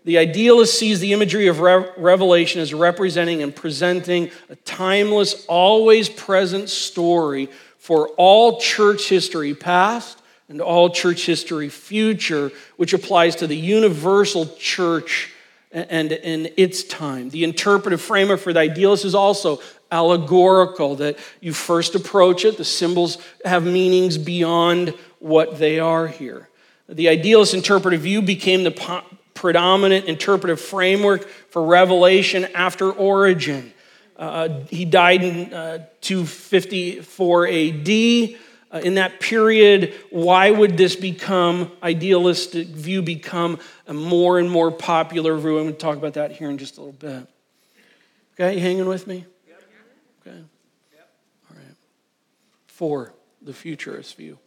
[0.05, 6.09] The idealist sees the imagery of Re- Revelation as representing and presenting a timeless, always
[6.09, 13.47] present story for all church history past and all church history future, which applies to
[13.47, 15.33] the universal church
[15.71, 17.29] and in its time.
[17.31, 19.59] The interpretive framework for the idealist is also
[19.91, 26.47] allegorical, that you first approach it, the symbols have meanings beyond what they are here.
[26.87, 28.71] The idealist interpretive view became the
[29.35, 33.71] predominant interpretive framework for revelation after Origen.
[34.17, 37.89] Uh, he died in uh, 254 AD.
[38.71, 44.71] Uh, in that period, why would this become, idealistic view become a more and more
[44.71, 45.59] popular view?
[45.59, 47.27] I'm going to talk about that here in just a little bit.
[48.33, 49.25] Okay, you hanging with me?
[50.25, 50.37] Okay.
[51.49, 51.75] All right.
[52.67, 54.39] Four, the futurist view.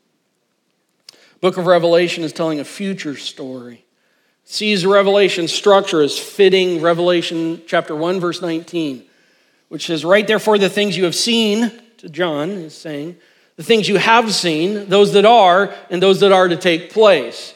[1.40, 3.85] Book of Revelation is telling a future story
[4.50, 9.04] sees Revelation structure as fitting Revelation chapter 1, verse 19,
[9.68, 13.16] which says, Write therefore, the things you have seen, to John is saying,
[13.56, 17.52] the things you have seen, those that are, and those that are to take place.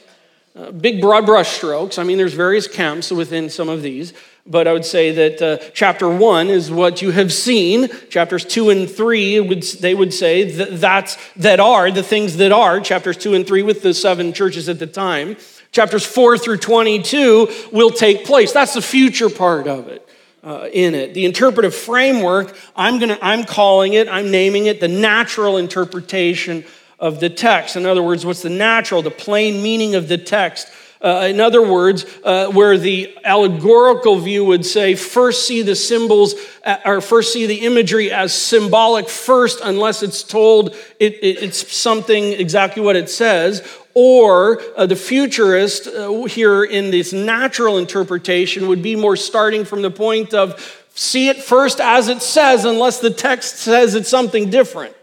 [0.54, 1.96] Uh, big broad brush strokes.
[1.96, 4.12] I mean, there's various camps within some of these,
[4.46, 7.88] but I would say that uh, chapter one is what you have seen.
[8.10, 12.52] Chapters two and three, would, they would say that that's that are the things that
[12.52, 12.80] are.
[12.80, 15.38] Chapters two and three with the seven churches at the time
[15.72, 18.52] chapters 4 through 22 will take place.
[18.52, 20.08] That's the future part of it.
[20.44, 21.14] Uh, in it.
[21.14, 26.64] The interpretive framework, I'm, gonna, I'm calling it, I'm naming it the natural interpretation
[26.98, 27.76] of the text.
[27.76, 30.66] In other words, what's the natural, the plain meaning of the text?
[31.02, 36.34] Uh, in other words, uh, where the allegorical view would say, first see the symbols,
[36.64, 41.72] uh, or first see the imagery as symbolic first, unless it's told it, it, it's
[41.74, 48.68] something exactly what it says, or uh, the futurist uh, here in this natural interpretation
[48.68, 53.00] would be more starting from the point of see it first as it says, unless
[53.00, 54.94] the text says it's something different.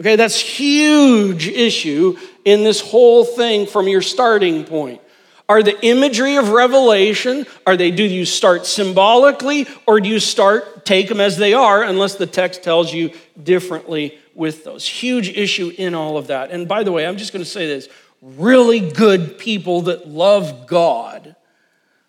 [0.00, 5.00] Okay, that's huge issue in this whole thing from your starting point.
[5.48, 10.84] Are the imagery of revelation, are they, do you start symbolically or do you start,
[10.84, 14.86] take them as they are, unless the text tells you differently with those?
[14.86, 16.50] Huge issue in all of that.
[16.50, 17.88] And by the way, I'm just going to say this
[18.20, 21.36] really good people that love God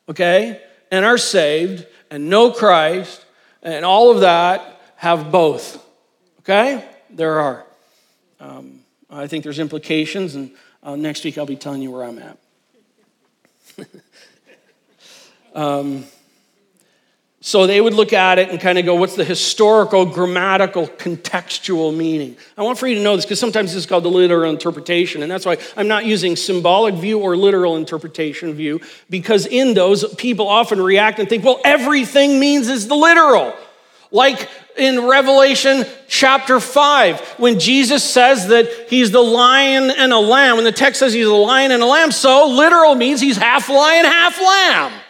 [0.09, 3.25] okay, and are saved and know Christ
[3.61, 5.83] and all of that have both,
[6.39, 6.83] okay?
[7.09, 7.65] There are.
[8.39, 10.51] Um, I think there's implications, and
[10.83, 12.37] uh, next week I'll be telling you where I'm at.
[15.57, 16.05] Um,
[17.39, 21.95] so they would look at it and kind of go, what's the historical, grammatical, contextual
[21.95, 22.35] meaning?
[22.57, 25.23] I want for you to know this because sometimes this is called the literal interpretation.
[25.23, 30.13] And that's why I'm not using symbolic view or literal interpretation view because in those,
[30.15, 33.53] people often react and think, well, everything means is the literal.
[34.11, 40.55] Like in Revelation chapter 5, when Jesus says that he's the lion and a lamb,
[40.55, 43.69] when the text says he's a lion and a lamb, so literal means he's half
[43.69, 45.01] lion, half lamb.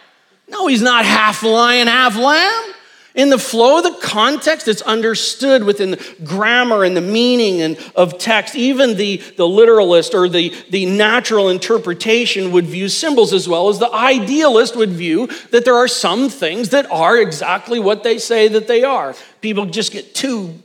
[0.48, 2.74] No, he's not half lion, half lamb.
[3.14, 7.76] In the flow of the context, it's understood within the grammar and the meaning and
[7.96, 8.54] of text.
[8.54, 13.80] Even the, the literalist or the, the natural interpretation would view symbols as well as
[13.80, 18.46] the idealist would view that there are some things that are exactly what they say
[18.46, 19.16] that they are.
[19.40, 20.62] People just get too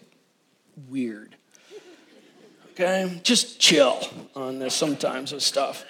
[0.90, 1.36] weird.
[2.74, 3.20] Okay?
[3.24, 4.00] Just chill
[4.36, 5.86] on this sometimes with stuff.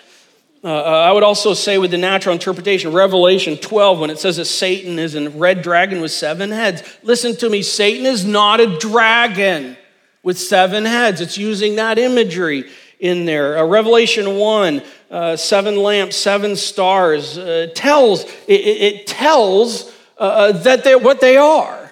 [0.63, 4.38] Uh, uh, I would also say with the natural interpretation, Revelation 12, when it says
[4.38, 6.84] that Satan is a red dragon with seven heads.
[7.04, 9.76] Listen to me, Satan is not a dragon
[10.23, 11.19] with seven heads.
[11.19, 13.58] It's using that imagery in there.
[13.58, 20.86] Uh, Revelation 1, uh, seven lamps, seven stars, uh, tells, it, it tells uh, that
[20.86, 21.91] they're what they are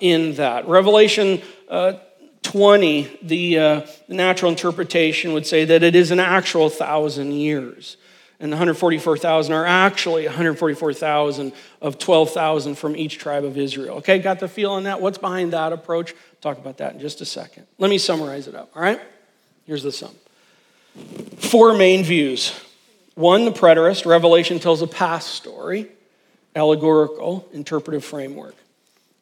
[0.00, 0.68] in that.
[0.68, 1.40] Revelation
[2.42, 7.96] 20, the, the natural interpretation would say that it is an actual thousand years
[8.42, 13.98] and the 144,000 are actually 144,000 of 12,000 from each tribe of Israel.
[13.98, 15.00] Okay, got the feel on that?
[15.00, 16.12] What's behind that approach?
[16.40, 17.68] Talk about that in just a second.
[17.78, 19.00] Let me summarize it up, all right?
[19.64, 20.10] Here's the sum.
[21.38, 22.52] Four main views.
[23.14, 25.86] One, the preterist, Revelation tells a past story,
[26.56, 28.56] allegorical, interpretive framework.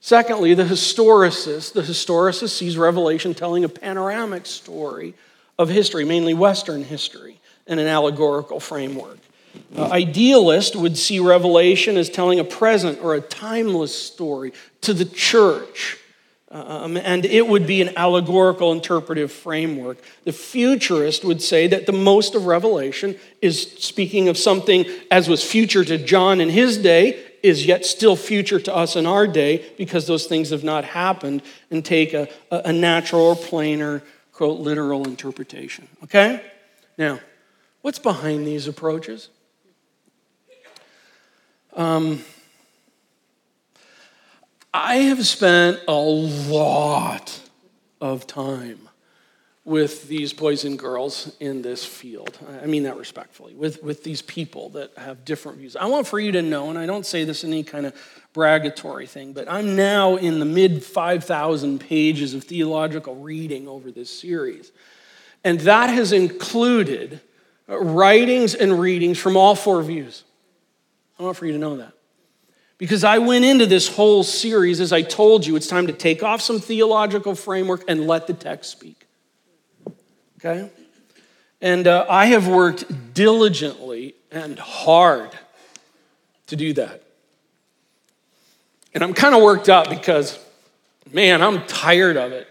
[0.01, 5.13] Secondly, the historicist, the historicist sees Revelation telling a panoramic story
[5.59, 7.40] of history, mainly Western history
[7.71, 9.19] in an allegorical framework.
[9.77, 14.53] Uh, idealist would see Revelation as telling a present or a timeless story
[14.83, 15.97] to the church.
[16.53, 19.99] Um, and it would be an allegorical interpretive framework.
[20.25, 25.45] The futurist would say that the most of Revelation is speaking of something as was
[25.45, 29.65] future to John in his day, is yet still future to us in our day
[29.79, 34.03] because those things have not happened, and take a, a natural or plainer,
[34.33, 35.87] quote, literal interpretation.
[36.03, 36.43] Okay?
[36.99, 37.21] Now,
[37.83, 39.31] What's behind these approaches?
[41.75, 42.23] Um,
[44.75, 47.41] I have spent a lot
[48.01, 48.89] of time
[49.65, 52.39] with these boys and girls in this field.
[52.63, 55.77] I mean that respectfully, with, with these people that have different views.
[55.77, 57.95] I want for you to know, and I don't say this in any kind of
[58.35, 64.11] bragatory thing, but I'm now in the mid 5,000 pages of theological reading over this
[64.11, 64.73] series.
[65.45, 67.21] And that has included
[67.79, 70.25] writings and readings from all four views.
[71.19, 71.93] I want for you to know that.
[72.79, 76.23] Because I went into this whole series, as I told you, it's time to take
[76.23, 79.07] off some theological framework and let the text speak.
[80.39, 80.71] Okay?
[81.61, 85.31] And uh, I have worked diligently and hard
[86.47, 87.03] to do that.
[88.95, 90.39] And I'm kind of worked up because,
[91.13, 92.49] man, I'm tired of it.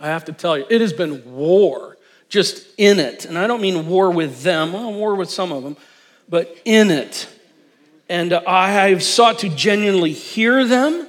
[0.00, 1.95] I have to tell you, it has been war
[2.28, 3.24] just in it.
[3.24, 5.76] And I don't mean war with them, well, war with some of them,
[6.28, 7.28] but in it.
[8.08, 11.08] And I have sought to genuinely hear them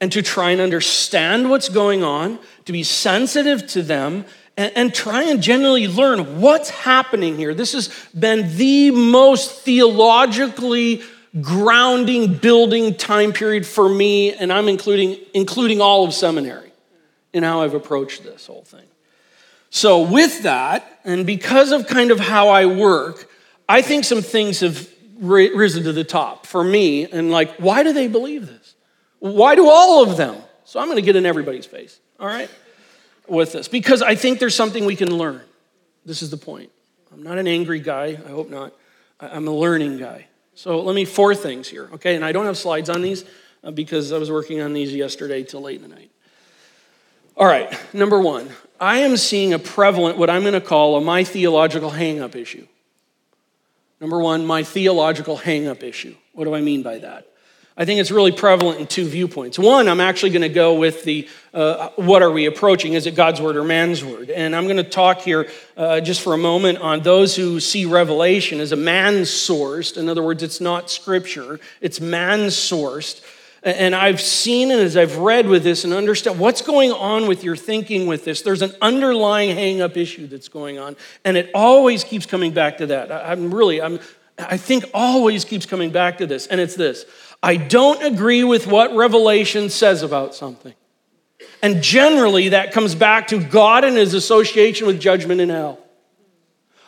[0.00, 4.24] and to try and understand what's going on, to be sensitive to them,
[4.56, 7.54] and, and try and genuinely learn what's happening here.
[7.54, 11.02] This has been the most theologically
[11.40, 16.72] grounding, building time period for me, and I'm including, including all of seminary
[17.32, 18.84] in how I've approached this whole thing.
[19.70, 23.28] So, with that, and because of kind of how I work,
[23.68, 27.04] I think some things have risen to the top for me.
[27.04, 28.74] And like, why do they believe this?
[29.18, 30.36] Why do all of them?
[30.64, 32.50] So, I'm going to get in everybody's face, all right,
[33.28, 33.68] with this.
[33.68, 35.42] Because I think there's something we can learn.
[36.04, 36.70] This is the point.
[37.12, 38.06] I'm not an angry guy.
[38.26, 38.72] I hope not.
[39.20, 40.26] I'm a learning guy.
[40.54, 42.14] So, let me, four things here, okay?
[42.14, 43.24] And I don't have slides on these
[43.62, 46.10] uh, because I was working on these yesterday till late in the night.
[47.36, 48.48] All right, number one,
[48.80, 52.66] I am seeing a prevalent, what I'm going to call a my theological hangup issue.
[54.00, 56.14] Number one, my theological hangup issue.
[56.32, 57.26] What do I mean by that?
[57.78, 59.58] I think it's really prevalent in two viewpoints.
[59.58, 62.94] One, I'm actually going to go with the uh, what are we approaching?
[62.94, 64.30] Is it God's word or man's word?
[64.30, 67.84] And I'm going to talk here uh, just for a moment on those who see
[67.84, 69.98] Revelation as a man sourced.
[69.98, 73.22] In other words, it's not scripture, it's man sourced.
[73.66, 77.42] And I've seen and as I've read with this and understand what's going on with
[77.42, 80.94] your thinking with this, there's an underlying hang up issue that's going on.
[81.24, 83.10] And it always keeps coming back to that.
[83.10, 83.98] I'm really, I'm,
[84.38, 86.46] I think always keeps coming back to this.
[86.46, 87.06] And it's this
[87.42, 90.74] I don't agree with what Revelation says about something.
[91.60, 95.80] And generally, that comes back to God and his association with judgment in hell.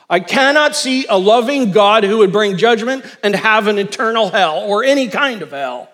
[0.08, 4.60] I cannot see a loving God who would bring judgment and have an eternal hell
[4.60, 5.90] or any kind of hell.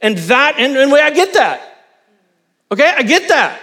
[0.00, 1.60] And that, and, and I get that.
[2.70, 3.60] Okay, I get that.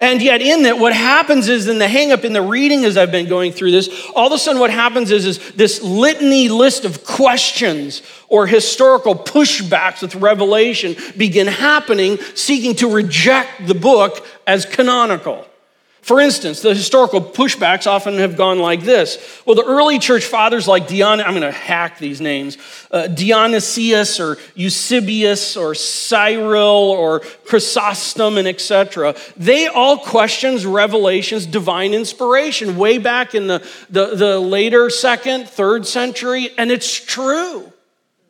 [0.00, 3.12] And yet, in that, what happens is in the hangup in the reading as I've
[3.12, 6.84] been going through this, all of a sudden, what happens is, is this litany list
[6.84, 14.66] of questions or historical pushbacks with Revelation begin happening, seeking to reject the book as
[14.66, 15.46] canonical.
[16.04, 19.40] For instance, the historical pushbacks often have gone like this.
[19.46, 22.58] Well, the early church fathers like Dion, I'm going to hack these names,
[22.90, 29.16] uh, Dionysius or Eusebius or Cyril or Chrysostom and etc.
[29.38, 35.86] They all questions Revelation's divine inspiration way back in the, the, the later second, third
[35.86, 37.72] century, and it's true.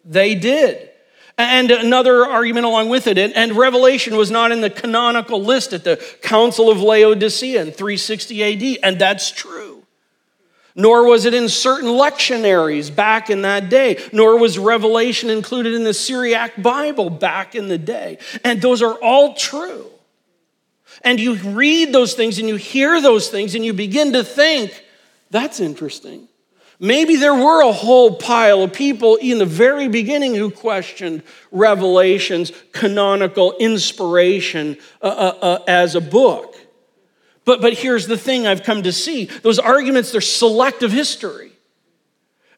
[0.04, 0.90] They did.
[1.36, 5.82] And another argument along with it, and Revelation was not in the canonical list at
[5.82, 9.82] the Council of Laodicea in 360 AD, and that's true.
[10.76, 15.82] Nor was it in certain lectionaries back in that day, nor was Revelation included in
[15.82, 18.18] the Syriac Bible back in the day.
[18.44, 19.86] And those are all true.
[21.02, 24.84] And you read those things and you hear those things and you begin to think,
[25.30, 26.28] that's interesting.
[26.84, 32.52] Maybe there were a whole pile of people in the very beginning who questioned Revelation's
[32.72, 36.54] canonical inspiration uh, uh, uh, as a book.
[37.46, 41.52] But, but here's the thing I've come to see those arguments, they're selective history.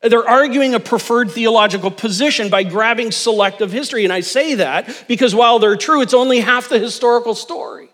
[0.03, 4.03] They're arguing a preferred theological position by grabbing selective history.
[4.03, 7.91] And I say that because while they're true, it's only half the historical story.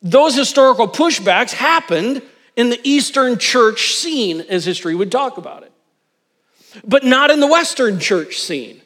[0.00, 2.22] Those historical pushbacks happened
[2.56, 5.72] in the Eastern church scene, as history would talk about it,
[6.84, 8.81] but not in the Western church scene.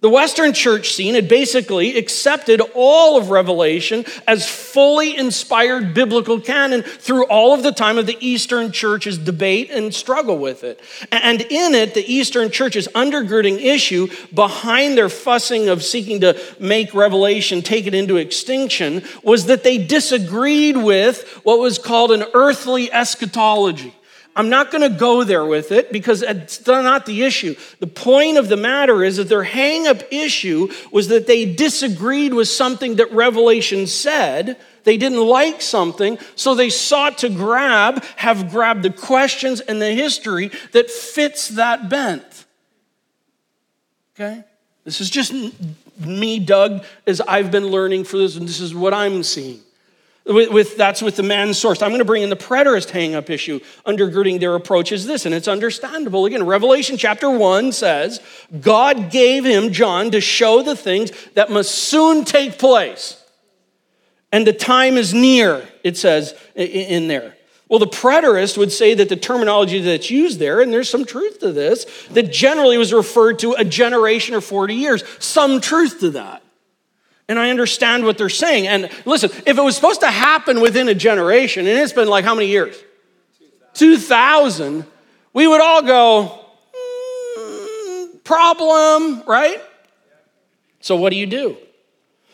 [0.00, 6.82] The Western church scene had basically accepted all of Revelation as fully inspired biblical canon
[6.82, 10.80] through all of the time of the Eastern church's debate and struggle with it.
[11.10, 16.92] And in it, the Eastern church's undergirding issue behind their fussing of seeking to make
[16.92, 22.92] Revelation take it into extinction was that they disagreed with what was called an earthly
[22.92, 23.95] eschatology.
[24.36, 27.56] I'm not going to go there with it because it's not the issue.
[27.80, 32.34] The point of the matter is that their hang up issue was that they disagreed
[32.34, 34.58] with something that Revelation said.
[34.84, 39.92] They didn't like something, so they sought to grab, have grabbed the questions and the
[39.92, 42.44] history that fits that bent.
[44.14, 44.44] Okay?
[44.84, 45.32] This is just
[45.98, 49.60] me, Doug, as I've been learning for this, and this is what I'm seeing.
[50.26, 51.82] With, with, that's with the man's source.
[51.82, 55.24] I'm going to bring in the preterist hang up issue undergirding their approach is this,
[55.24, 56.26] and it's understandable.
[56.26, 58.20] Again, Revelation chapter 1 says,
[58.60, 63.22] God gave him, John, to show the things that must soon take place.
[64.32, 67.36] And the time is near, it says in there.
[67.68, 71.40] Well, the preterist would say that the terminology that's used there, and there's some truth
[71.40, 75.04] to this, that generally was referred to a generation or 40 years.
[75.18, 76.42] Some truth to that.
[77.28, 78.68] And I understand what they're saying.
[78.68, 82.24] And listen, if it was supposed to happen within a generation, and it's been like
[82.24, 82.76] how many years?
[83.74, 84.86] 2000,
[85.32, 86.44] we would all go,
[87.38, 89.60] mm, problem, right?
[90.80, 91.56] So what do you do?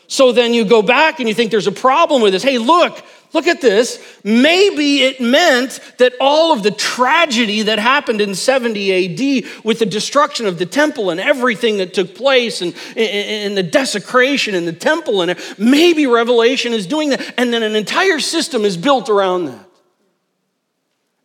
[0.07, 2.43] So then you go back and you think there's a problem with this.
[2.43, 3.03] Hey, look,
[3.33, 3.99] Look at this.
[4.23, 9.87] Maybe it meant that all of the tragedy that happened in 70 AD with the
[9.87, 14.73] destruction of the temple and everything that took place and, and the desecration in the
[14.73, 17.33] temple, and maybe Revelation is doing that.
[17.37, 19.65] And then an entire system is built around that.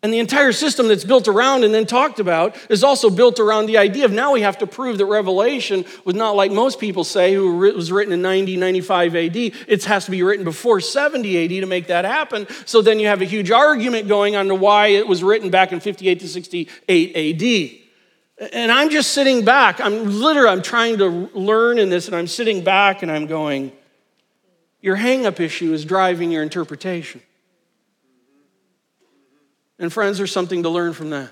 [0.01, 3.67] And the entire system that's built around and then talked about is also built around
[3.67, 7.03] the idea of now we have to prove that Revelation was not like most people
[7.03, 9.37] say, who was written in 90, 95 AD.
[9.37, 12.47] It has to be written before 70 AD to make that happen.
[12.65, 15.73] So then you have a huge argument going on to why it was written back
[15.73, 17.83] in 58 to 68
[18.41, 18.51] AD.
[18.53, 19.81] And I'm just sitting back.
[19.81, 23.73] I'm literally, I'm trying to learn in this, and I'm sitting back and I'm going,
[24.81, 27.21] your hang-up issue is driving your interpretation.
[29.79, 31.31] And friends, there's something to learn from that.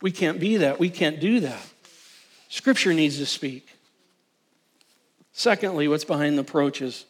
[0.00, 0.80] We can't be that.
[0.80, 1.64] We can't do that.
[2.48, 3.68] Scripture needs to speak.
[5.32, 7.06] Secondly, what's behind the approaches?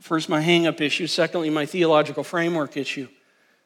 [0.00, 1.06] First, my hang up issue.
[1.06, 3.08] Secondly, my theological framework issue.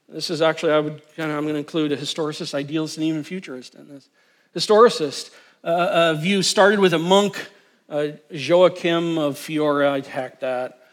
[0.09, 3.05] This is actually, I would kind of, I'm going to include a historicist, idealist, and
[3.05, 4.09] even futurist in this.
[4.55, 5.30] Historicist
[5.64, 7.51] uh, view started with a monk,
[7.88, 10.86] uh, Joachim of Fiore, I'd hack that.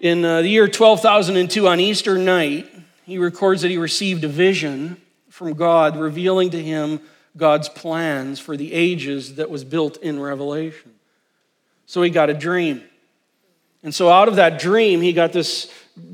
[0.00, 2.68] In uh, the year 12,002, on Easter night,
[3.04, 7.00] he records that he received a vision from God revealing to him
[7.36, 10.92] God's plans for the ages that was built in Revelation.
[11.86, 12.82] So he got a dream.
[13.82, 15.70] And so out of that dream, he got this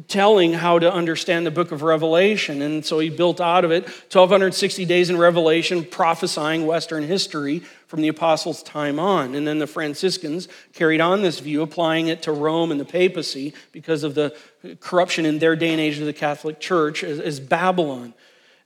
[0.09, 2.61] telling how to understand the book of Revelation.
[2.61, 8.03] And so he built out of it 1,260 days in Revelation, prophesying Western history from
[8.03, 9.35] the apostles' time on.
[9.35, 13.55] And then the Franciscans carried on this view, applying it to Rome and the papacy
[13.73, 14.37] because of the
[14.81, 18.13] corruption in their day and age of the Catholic Church as, Babylon.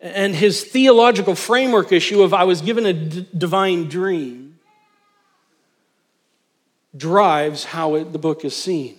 [0.01, 4.59] And his theological framework issue of I was given a d- divine dream
[6.97, 8.99] drives how it, the book is seen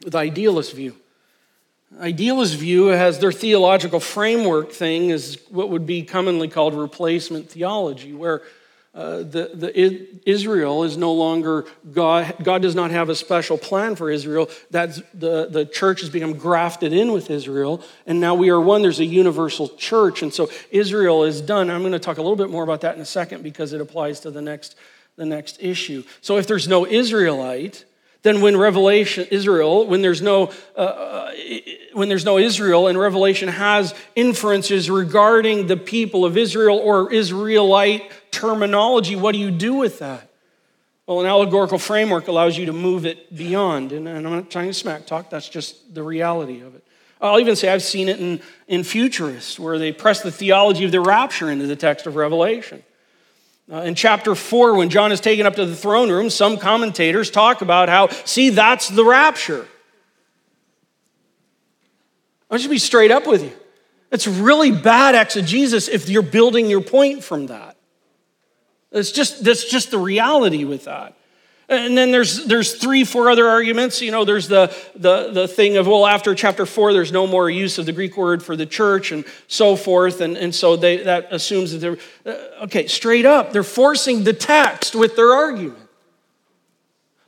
[0.00, 0.94] the idealist view.
[2.00, 8.12] Idealist view has their theological framework thing is what would be commonly called replacement theology,
[8.12, 8.42] where
[8.94, 12.34] uh, the, the Israel is no longer God.
[12.42, 14.50] God does not have a special plan for Israel.
[14.70, 18.82] That's the, the church has become grafted in with Israel, and now we are one.
[18.82, 21.70] There's a universal church, and so Israel is done.
[21.70, 23.80] I'm going to talk a little bit more about that in a second because it
[23.80, 24.74] applies to the next
[25.16, 26.02] the next issue.
[26.20, 27.84] So if there's no Israelite,
[28.22, 31.32] then when revelation israel when there's no uh, uh,
[31.92, 38.10] when there's no israel and revelation has inferences regarding the people of israel or israelite
[38.30, 40.28] terminology what do you do with that?
[41.06, 44.68] Well an allegorical framework allows you to move it beyond and, and i'm not trying
[44.68, 46.84] to smack talk that's just the reality of it.
[47.20, 50.92] I'll even say i've seen it in, in futurists where they press the theology of
[50.92, 52.82] the rapture into the text of revelation
[53.70, 57.30] uh, in chapter 4, when John is taken up to the throne room, some commentators
[57.30, 59.66] talk about how, see, that's the rapture.
[62.50, 63.52] I'll just be straight up with you.
[64.10, 67.76] It's really bad exegesis if you're building your point from that.
[68.90, 71.17] It's just, that's just the reality with that.
[71.70, 74.00] And then there's there's three, four other arguments.
[74.00, 77.50] You know, there's the, the, the thing of, well, after chapter four, there's no more
[77.50, 80.22] use of the Greek word for the church and so forth.
[80.22, 84.32] And, and so they, that assumes that they're, uh, okay, straight up, they're forcing the
[84.32, 85.78] text with their argument.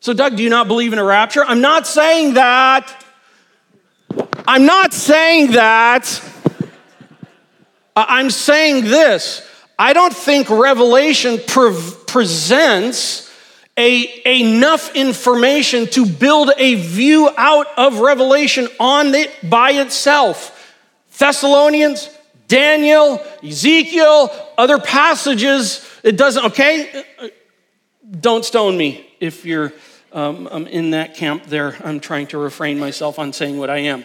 [0.00, 1.44] So, Doug, do you not believe in a rapture?
[1.44, 3.04] I'm not saying that.
[4.48, 6.22] I'm not saying that.
[7.94, 9.46] I'm saying this.
[9.78, 13.29] I don't think Revelation pre- presents
[13.76, 20.56] a, enough information to build a view out of Revelation on it by itself.
[21.18, 22.10] Thessalonians,
[22.48, 27.04] Daniel, Ezekiel, other passages, it doesn't, okay?
[28.20, 29.72] Don't stone me if you're
[30.12, 31.76] um, I'm in that camp there.
[31.84, 34.04] I'm trying to refrain myself on saying what I am.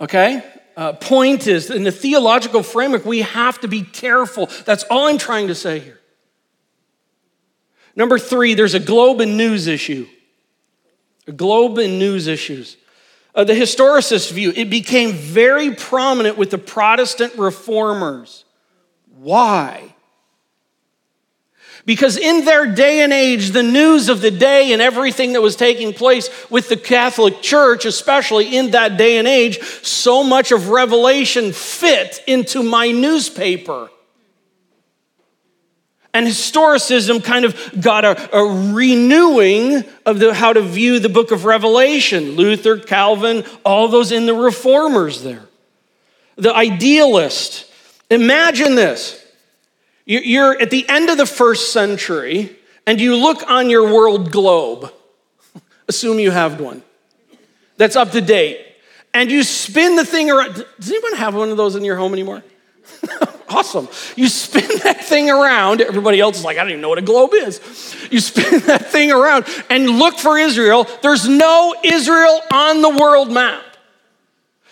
[0.00, 0.42] Okay?
[0.76, 4.48] Uh, point is, in the theological framework, we have to be careful.
[4.64, 5.97] That's all I'm trying to say here.
[7.98, 10.06] Number three, there's a globe and news issue.
[11.26, 12.76] A globe and news issues.
[13.34, 18.44] Uh, the historicist view, it became very prominent with the Protestant reformers.
[19.18, 19.94] Why?
[21.86, 25.56] Because in their day and age, the news of the day and everything that was
[25.56, 30.68] taking place with the Catholic Church, especially in that day and age, so much of
[30.68, 33.90] Revelation fit into my newspaper.
[36.14, 41.30] And historicism kind of got a, a renewing of the, how to view the book
[41.30, 42.32] of Revelation.
[42.32, 45.44] Luther, Calvin, all those in the reformers there.
[46.36, 47.70] The idealist.
[48.10, 49.24] Imagine this.
[50.06, 52.56] You're at the end of the first century
[52.86, 54.90] and you look on your world globe.
[55.88, 56.82] Assume you have one
[57.78, 58.64] that's up to date.
[59.14, 60.64] And you spin the thing around.
[60.78, 62.42] Does anyone have one of those in your home anymore?
[63.48, 63.88] awesome.
[64.16, 65.80] You spin that thing around.
[65.80, 67.60] Everybody else is like, I don't even know what a globe is.
[68.10, 70.86] You spin that thing around and look for Israel.
[71.02, 73.64] There's no Israel on the world map.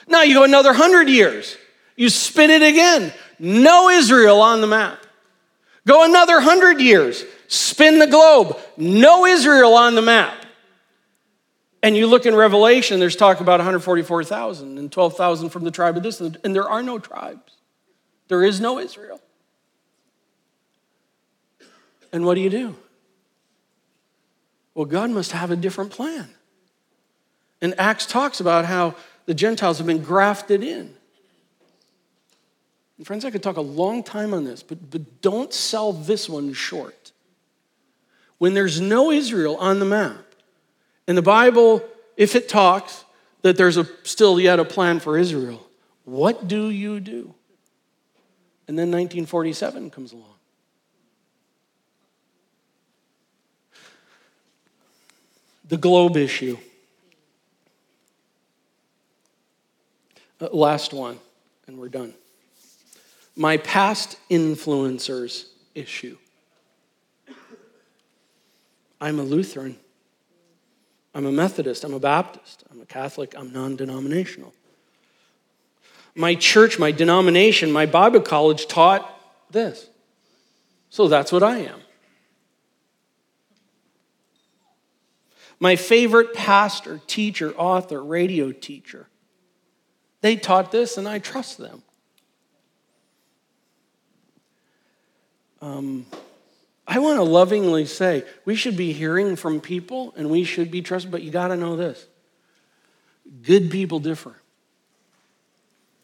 [0.08, 1.56] Now you go another hundred years.
[1.96, 3.12] You spin it again.
[3.38, 4.98] No Israel on the map.
[5.86, 7.24] Go another hundred years.
[7.48, 8.58] Spin the globe.
[8.76, 10.46] No Israel on the map.
[11.82, 16.02] And you look in Revelation, there's talk about 144,000 and 12,000 from the tribe of
[16.02, 17.55] this, and there are no tribes.
[18.28, 19.20] There is no Israel.
[22.12, 22.76] And what do you do?
[24.74, 26.28] Well, God must have a different plan.
[27.62, 30.94] And Acts talks about how the Gentiles have been grafted in.
[32.98, 36.28] And friends, I could talk a long time on this, but, but don't sell this
[36.28, 37.12] one short.
[38.38, 40.24] when there's no Israel on the map,
[41.08, 41.82] and the Bible,
[42.16, 43.04] if it talks
[43.42, 45.66] that there's a, still yet a plan for Israel,
[46.04, 47.34] what do you do?
[48.68, 50.34] And then 1947 comes along.
[55.68, 56.58] The globe issue.
[60.40, 61.18] Uh, last one,
[61.66, 62.14] and we're done.
[63.36, 66.16] My past influencers issue.
[69.00, 69.76] I'm a Lutheran.
[71.14, 71.84] I'm a Methodist.
[71.84, 72.64] I'm a Baptist.
[72.70, 73.34] I'm a Catholic.
[73.36, 74.52] I'm non denominational.
[76.16, 79.06] My church, my denomination, my Bible college taught
[79.50, 79.86] this.
[80.88, 81.78] So that's what I am.
[85.60, 89.08] My favorite pastor, teacher, author, radio teacher,
[90.22, 91.82] they taught this and I trust them.
[95.60, 96.06] Um,
[96.86, 100.80] I want to lovingly say we should be hearing from people and we should be
[100.80, 102.06] trusted, but you got to know this
[103.42, 104.34] good people differ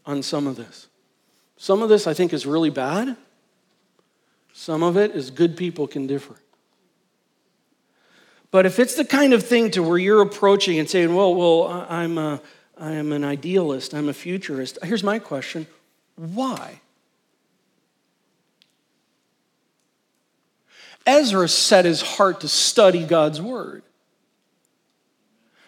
[0.06, 0.88] on some of this.
[1.56, 3.16] Some of this I think is really bad,
[4.52, 6.36] some of it is good people can differ.
[8.50, 11.86] But if it's the kind of thing to where you're approaching and saying, well, well,
[11.88, 12.42] I'm a,
[12.76, 15.66] I am an idealist, I'm a futurist, here's my question
[16.16, 16.80] why?
[21.06, 23.82] Ezra set his heart to study God's word.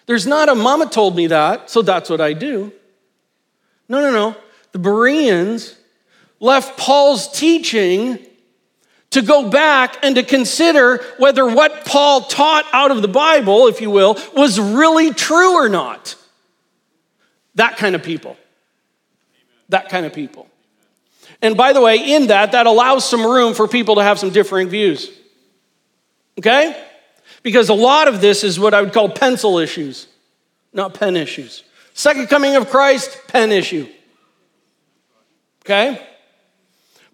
[0.06, 2.72] There's not a mama told me that, so that's what I do.
[3.88, 4.36] No, no, no.
[4.72, 5.76] The Bereans
[6.40, 8.18] left Paul's teaching
[9.10, 13.80] to go back and to consider whether what Paul taught out of the Bible, if
[13.80, 16.16] you will, was really true or not.
[17.54, 18.36] That kind of people.
[19.68, 20.48] That kind of people.
[21.40, 24.30] And by the way, in that, that allows some room for people to have some
[24.30, 25.10] differing views.
[26.38, 26.76] Okay?
[27.42, 30.08] Because a lot of this is what I would call pencil issues,
[30.72, 31.62] not pen issues.
[31.94, 33.88] Second coming of Christ, pen issue.
[35.64, 36.06] Okay?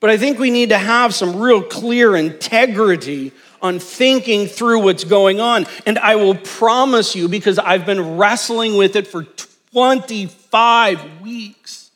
[0.00, 5.04] But I think we need to have some real clear integrity on thinking through what's
[5.04, 5.66] going on.
[5.86, 9.24] And I will promise you, because I've been wrestling with it for
[9.72, 11.90] 25 weeks,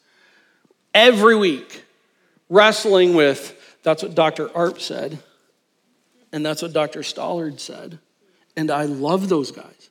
[0.95, 1.83] every week,
[2.49, 3.51] wrestling with
[3.83, 4.55] that's what Dr.
[4.57, 5.19] Arp said
[6.35, 7.01] and that's what Dr.
[7.01, 8.01] Stallard said.
[8.57, 9.84] And I love those guys.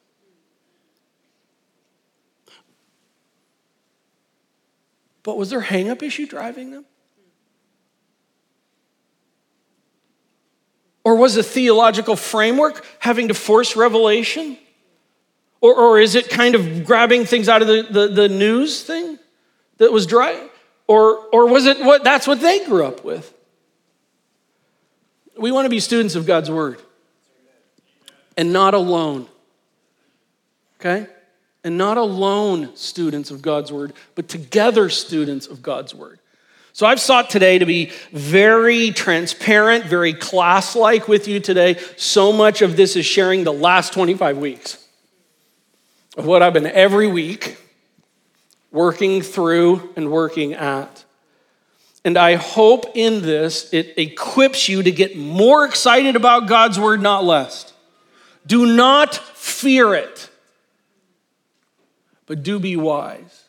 [5.24, 6.86] But was there hang-up issue driving them?
[11.06, 14.58] Or was a theological framework having to force revelation?
[15.60, 19.18] Or, or is it kind of grabbing things out of the, the, the news thing
[19.78, 20.50] that was dry?
[20.88, 23.34] Or, or was it what that's what they grew up with?
[25.38, 26.82] We want to be students of God's word
[28.38, 29.28] and not alone.
[30.80, 31.08] Okay?
[31.64, 36.20] And not alone students of God's word, but together students of God's word.
[36.74, 41.78] So I've sought today to be very transparent, very class like with you today.
[41.98, 44.84] So much of this is sharing the last 25 weeks
[46.18, 47.58] of what I've been every week
[48.72, 51.06] working through and working at.
[52.04, 57.02] And I hope in this it equips you to get more excited about God's word,
[57.02, 57.72] not less.
[58.46, 60.30] Do not fear it,
[62.26, 63.44] but do be wise.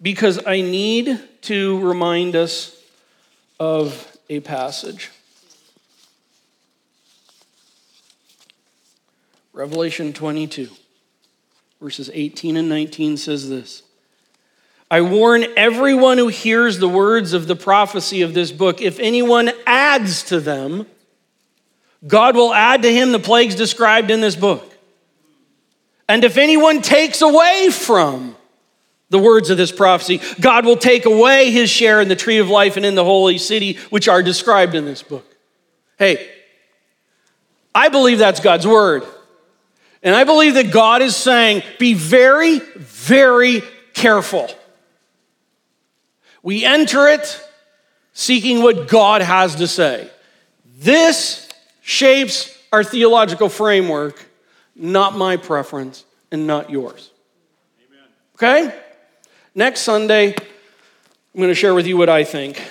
[0.00, 2.80] Because I need to remind us
[3.58, 5.10] of a passage.
[9.52, 10.68] Revelation 22,
[11.80, 13.82] verses 18 and 19 says this.
[14.90, 19.50] I warn everyone who hears the words of the prophecy of this book if anyone
[19.66, 20.86] adds to them,
[22.06, 24.72] God will add to him the plagues described in this book.
[26.08, 28.34] And if anyone takes away from
[29.10, 32.48] the words of this prophecy, God will take away his share in the tree of
[32.48, 35.26] life and in the holy city, which are described in this book.
[35.98, 36.30] Hey,
[37.74, 39.04] I believe that's God's word.
[40.02, 43.62] And I believe that God is saying, be very, very
[43.94, 44.48] careful.
[46.42, 47.44] We enter it
[48.12, 50.08] seeking what God has to say.
[50.78, 51.48] This
[51.82, 54.24] shapes our theological framework,
[54.78, 57.10] not my preference and not yours.
[57.88, 58.08] Amen.
[58.36, 58.80] Okay?
[59.54, 62.62] Next Sunday, I'm going to share with you what I think.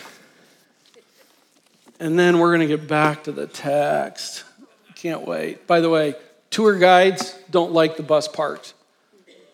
[1.99, 4.43] And then we're going to get back to the text.
[4.95, 5.67] Can't wait.
[5.67, 6.15] By the way,
[6.49, 8.73] tour guides don't like the bus parked.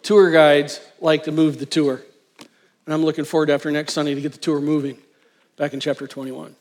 [0.04, 2.02] Tour guides like to move the tour.
[2.86, 4.98] And I'm looking forward after next Sunday to get the tour moving
[5.56, 6.56] back in chapter 21.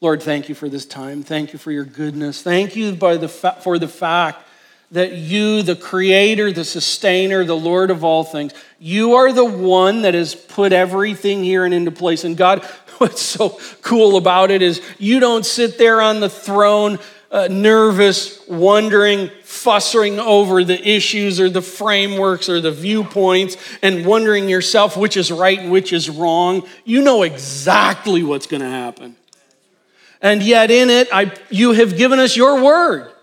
[0.00, 1.22] Lord, thank you for this time.
[1.22, 2.42] Thank you for your goodness.
[2.42, 4.46] Thank you by the fa- for the fact
[4.94, 10.02] that you, the creator, the sustainer, the Lord of all things, you are the one
[10.02, 12.22] that has put everything here and into place.
[12.22, 12.64] And God,
[12.98, 17.00] what's so cool about it is you don't sit there on the throne
[17.32, 24.48] uh, nervous, wondering, fussing over the issues or the frameworks or the viewpoints and wondering
[24.48, 26.62] yourself which is right and which is wrong.
[26.84, 29.16] You know exactly what's going to happen.
[30.22, 33.13] And yet, in it, I, you have given us your word.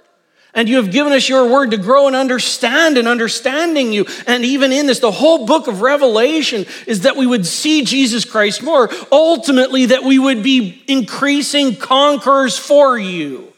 [0.53, 4.05] And you have given us your word to grow and understand and understanding you.
[4.27, 8.25] And even in this, the whole book of Revelation is that we would see Jesus
[8.25, 8.89] Christ more.
[9.11, 13.50] Ultimately, that we would be increasing conquerors for you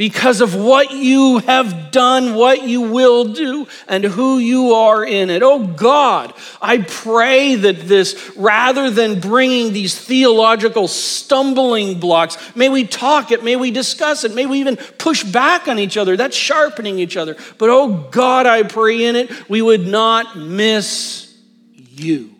[0.00, 5.28] because of what you have done, what you will do, and who you are in
[5.28, 5.42] it.
[5.42, 6.32] Oh God,
[6.62, 13.44] I pray that this, rather than bringing these theological stumbling blocks, may we talk it,
[13.44, 16.16] may we discuss it, may we even push back on each other.
[16.16, 17.36] That's sharpening each other.
[17.58, 21.30] But oh God, I pray in it, we would not miss
[21.74, 22.34] you.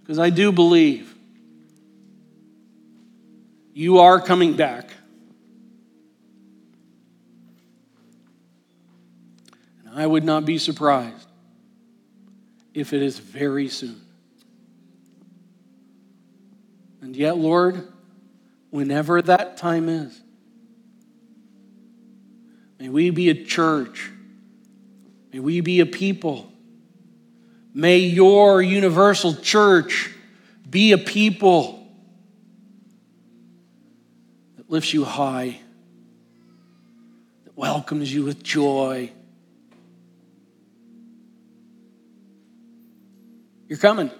[0.00, 1.13] Because I do believe
[3.74, 4.88] you are coming back.
[9.84, 11.26] And I would not be surprised
[12.72, 14.00] if it is very soon.
[17.02, 17.92] And yet, Lord,
[18.70, 20.22] whenever that time is,
[22.78, 24.10] may we be a church,
[25.32, 26.50] may we be a people,
[27.74, 30.12] may your universal church
[30.70, 31.83] be a people
[34.74, 35.56] lifts you high,
[37.44, 39.08] that welcomes you with joy.
[43.68, 44.10] You're coming.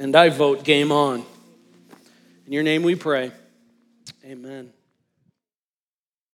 [0.00, 1.24] And I vote game on.
[2.46, 3.30] In your name we pray.
[4.24, 4.72] Amen.